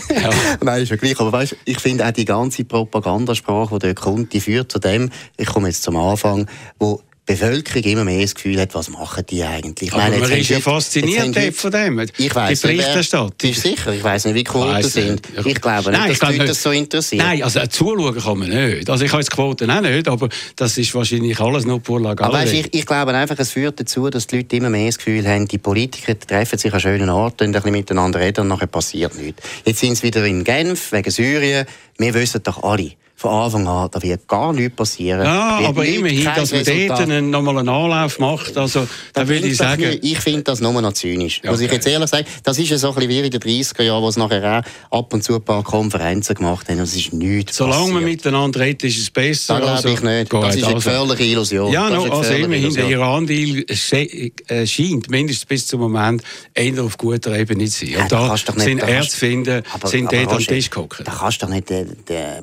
ja. 0.09 0.29
Nein, 0.61 0.83
ist 0.83 0.89
ja 0.89 0.95
gleich. 0.95 1.19
Aber 1.19 1.31
weißt, 1.31 1.55
ich 1.65 1.79
finde 1.79 2.05
auch 2.05 2.11
die 2.11 2.25
ganze 2.25 2.63
Propagandasprache, 2.63 3.79
die 3.79 3.87
dort 3.87 3.99
kommt, 3.99 4.33
die 4.33 4.41
führt 4.41 4.71
zu 4.71 4.79
dem, 4.79 5.09
ich 5.37 5.47
komme 5.47 5.67
jetzt 5.67 5.83
zum 5.83 5.95
Anfang, 5.97 6.47
wo 6.79 7.01
Bevölkerung 7.27 7.83
immer 7.83 8.03
mehr 8.05 8.21
das 8.21 8.33
Gefühl 8.33 8.59
hat, 8.59 8.73
was 8.73 8.89
machen 8.89 9.23
die 9.29 9.43
eigentlich? 9.43 9.89
Ich 9.89 9.95
meine, 9.95 10.15
Aber 10.15 10.29
man 10.29 10.39
ist 10.39 10.49
ja 10.49 10.61
fasziniert 10.61 11.53
von 11.53 11.71
dem. 11.71 11.99
Ich 12.17 12.33
weiss 12.33 12.61
die 12.61 12.67
Berichterstattung. 12.67 13.33
Bist 13.37 13.61
sicher? 13.61 13.93
Ich 13.93 14.03
weiß 14.03 14.25
nicht, 14.25 14.33
wie 14.33 14.39
die 14.39 14.43
Quoten 14.45 14.81
sind. 14.83 15.21
Ich, 15.37 15.45
ich 15.45 15.61
glaube 15.61 15.91
nicht, 15.91 15.99
Nein, 15.99 16.09
dass 16.09 16.19
die 16.19 16.25
Leute 16.25 16.45
das 16.45 16.63
so 16.63 16.71
interessiert. 16.71 17.21
Nein, 17.21 17.43
also 17.43 17.67
zuschauen 17.67 18.17
kann 18.17 18.39
man 18.39 18.49
nicht. 18.49 18.89
Also 18.89 19.03
ich 19.03 19.11
habe 19.11 19.21
jetzt 19.21 19.29
Quoten 19.29 19.69
auch 19.69 19.81
nicht, 19.81 20.07
aber 20.07 20.29
das 20.55 20.77
ist 20.77 20.95
wahrscheinlich 20.95 21.37
alles 21.39 21.65
nur 21.65 21.81
pur 21.81 21.99
Aber 21.99 22.33
weißt, 22.33 22.53
ich, 22.53 22.73
ich 22.73 22.85
glaube 22.85 23.13
einfach, 23.13 23.37
es 23.37 23.51
führt 23.51 23.77
dazu, 23.77 24.09
dass 24.09 24.27
die 24.27 24.37
Leute 24.37 24.55
immer 24.55 24.69
mehr 24.69 24.85
das 24.85 24.97
Gefühl 24.97 25.27
haben, 25.27 25.49
die 25.49 25.57
Politiker 25.57 26.17
treffen 26.17 26.57
sich 26.57 26.73
an 26.73 26.79
schönen 26.79 27.09
Orten, 27.09 27.43
ein 27.43 27.51
bisschen 27.51 27.71
miteinander 27.71 28.21
reden 28.21 28.41
und 28.41 28.47
nachher 28.47 28.67
passiert 28.67 29.15
nichts. 29.15 29.43
Jetzt 29.65 29.81
sind 29.81 29.97
sie 29.97 30.03
wieder 30.03 30.25
in 30.25 30.45
Genf, 30.45 30.93
wegen 30.93 31.11
Syrien. 31.11 31.65
Wir 31.97 32.13
wissen 32.13 32.41
doch 32.43 32.63
alle, 32.63 32.91
von 33.19 33.31
Anfang 33.31 33.67
an, 33.67 33.89
da 33.91 33.99
wird 33.99 34.27
gar 34.27 34.53
nichts 34.53 34.75
passieren. 34.75 35.25
Ja, 35.25 35.59
aber 35.65 35.83
immerhin, 35.83 36.23
dass 36.23 36.51
man 36.51 36.63
dort 36.63 37.07
nochmal 37.23 37.57
einen 37.57 37.69
Anlauf 37.69 38.19
macht, 38.19 38.55
also, 38.55 38.87
da 39.11 39.27
will 39.27 39.43
ich 39.43 39.57
sagen... 39.57 39.81
Nicht, 39.81 40.03
ich 40.03 40.19
finde 40.19 40.43
das 40.43 40.61
nur 40.61 40.79
noch 40.79 40.93
zynisch. 40.93 41.39
Okay. 41.39 41.49
Muss 41.49 41.59
ich 41.61 41.71
jetzt 41.71 41.87
ehrlich 41.87 42.11
sagen, 42.11 42.27
das 42.43 42.59
ist 42.59 42.69
ja 42.69 42.77
so 42.77 42.89
ein 42.89 42.93
bisschen 42.93 43.09
wie 43.09 43.19
in 43.21 43.31
den 43.31 43.41
30er 43.41 43.81
Jahren, 43.81 44.03
wo 44.03 44.09
es 44.09 44.17
nachher 44.17 44.61
auch 44.91 44.99
ab 44.99 45.11
und 45.15 45.23
zu 45.23 45.33
ein 45.33 45.41
paar 45.41 45.63
Konferenzen 45.63 46.35
gemacht 46.35 46.69
haben, 46.69 46.77
das 46.77 46.95
ist 46.95 47.11
nichts 47.11 47.57
Solange 47.57 47.77
passiert. 47.77 47.93
man 47.95 48.03
miteinander 48.03 48.59
redet, 48.59 48.83
ist 48.83 48.99
es 48.99 49.09
besser. 49.09 49.59
Das 49.61 49.81
glaube 49.81 49.95
ich 49.95 50.03
also, 50.03 50.19
nicht. 50.19 50.33
Das 50.33 50.55
ist 50.55 50.63
eine 50.63 50.75
also. 50.75 50.87
gefährliche 50.87 51.23
Illusion. 51.23 51.71
Ja, 51.71 51.89
no, 51.89 52.03
also 52.03 52.33
immerhin, 52.33 52.71
der 52.71 52.87
Iran-Deal 52.87 53.65
äh, 53.67 54.67
scheint, 54.67 55.09
mindestens 55.09 55.45
bis 55.45 55.65
zum 55.65 55.79
Moment, 55.79 56.21
eher 56.53 56.83
auf 56.83 56.95
guter 56.99 57.35
Ebene 57.35 57.65
zu 57.65 57.87
sein. 57.87 57.95
Und 57.95 58.11
ja, 58.11 58.35
da, 58.37 58.37
sind 58.37 58.83
Ärzte 58.83 59.17
finden, 59.17 59.63
sind 59.85 60.13
dort 60.13 60.33
am 60.33 60.37
Tisch 60.37 60.69
gekommen. 60.69 60.89
Da 61.03 61.11
kannst 61.11 61.41
du 61.41 61.47
doch 61.47 61.53
nicht 61.53 61.71
äh, 61.71 61.85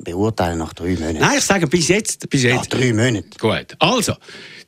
beurteilen 0.03 0.64
nach 0.65 0.73
drei 0.73 0.95
Monaten. 0.95 1.19
Nein, 1.19 1.37
ich 1.37 1.43
sage 1.43 1.67
bis 1.67 1.87
jetzt. 1.87 2.29
Bis 2.29 2.43
jetzt. 2.43 2.73
Ja, 2.73 2.79
drei 2.79 2.93
Monate. 2.93 3.37
Gut. 3.39 3.75
Also, 3.79 4.15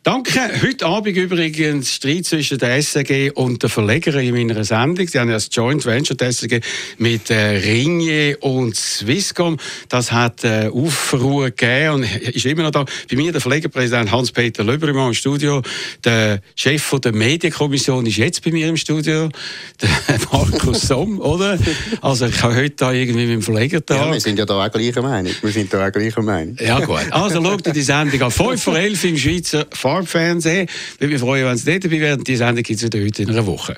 Danke. 0.07 0.39
Heute 0.61 0.85
Abend 0.85 1.17
übrigens 1.17 1.93
Streit 1.93 2.23
zwischen 2.23 2.57
der 2.59 2.81
SRG 2.81 3.29
und 3.33 3.61
der 3.61 3.69
Verlegerin 3.69 4.33
in 4.33 4.47
meiner 4.47 4.63
Sendung. 4.63 5.05
Sie 5.05 5.19
haben 5.19 5.27
ja 5.27 5.33
das 5.33 5.49
Joint 5.51 5.85
Venture 5.85 6.15
der 6.15 6.31
SRG 6.31 6.61
mit 6.97 7.29
äh, 7.29 7.57
Ringier 7.57 8.37
und 8.41 8.73
Swisscom. 8.73 9.57
Das 9.89 10.13
hat 10.13 10.45
äh, 10.45 10.69
Aufruhr 10.73 11.49
gegeben 11.49 11.95
und 11.95 12.21
ist 12.21 12.45
immer 12.45 12.63
noch 12.63 12.71
da. 12.71 12.85
Bei 13.09 13.17
mir 13.17 13.33
der 13.33 13.41
Verlegerpräsident 13.41 14.09
Hans-Peter 14.09 14.63
Löbermann 14.63 15.09
im 15.09 15.13
Studio. 15.13 15.61
Der 16.05 16.39
Chef 16.55 16.81
von 16.81 17.01
der 17.01 17.11
Medienkommission 17.11 18.05
ist 18.05 18.15
jetzt 18.15 18.45
bei 18.45 18.51
mir 18.51 18.69
im 18.69 18.77
Studio. 18.77 19.27
Der 19.81 20.19
Markus 20.31 20.83
Somm, 20.83 21.19
oder? 21.19 21.59
Also 22.01 22.27
ich 22.27 22.41
habe 22.41 22.55
heute 22.55 22.75
da 22.77 22.93
irgendwie 22.93 23.25
mit 23.25 23.29
dem 23.31 23.41
Verleger 23.41 23.81
da. 23.81 24.05
Ja, 24.05 24.11
wir 24.13 24.21
sind 24.21 24.39
ja 24.39 24.45
da 24.45 24.65
auch 24.65 24.71
gleicher 24.71 25.01
Meinung. 25.01 25.33
Wir 25.41 25.51
sind 25.51 25.73
da 25.73 25.86
auch 25.87 25.91
gleicher 25.91 26.21
Meinung. 26.21 26.57
Ja 26.59 26.79
gut. 26.79 26.99
Also 27.11 27.43
schaut 27.43 27.75
die 27.75 27.81
Sendung 27.81 28.21
an. 28.21 28.31
5 28.31 28.61
vor 28.61 28.77
11 28.77 29.03
im 29.05 29.17
Schweizer 29.17 29.65
Farbfernsehen. 29.71 30.67
Ich 30.95 31.01
würde 31.01 31.13
mich 31.13 31.21
freuen, 31.21 31.45
wenn 31.45 31.57
Sie 31.57 31.71
nicht 31.71 31.85
dabei 31.85 31.99
wären. 31.99 32.23
Die 32.23 32.35
Sendung 32.35 32.63
gibt 32.63 32.79
es 32.79 32.85
wieder 32.85 33.03
heute 33.03 33.23
in 33.23 33.29
einer 33.29 33.45
Woche. 33.45 33.77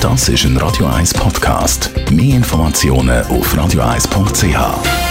Das 0.00 0.28
ist 0.28 0.44
ein 0.44 0.56
Radio 0.56 0.86
1 0.86 1.14
Podcast. 1.14 1.90
Mehr 2.10 2.36
Informationen 2.36 3.24
auf 3.26 3.54
radio1.ch. 3.54 5.05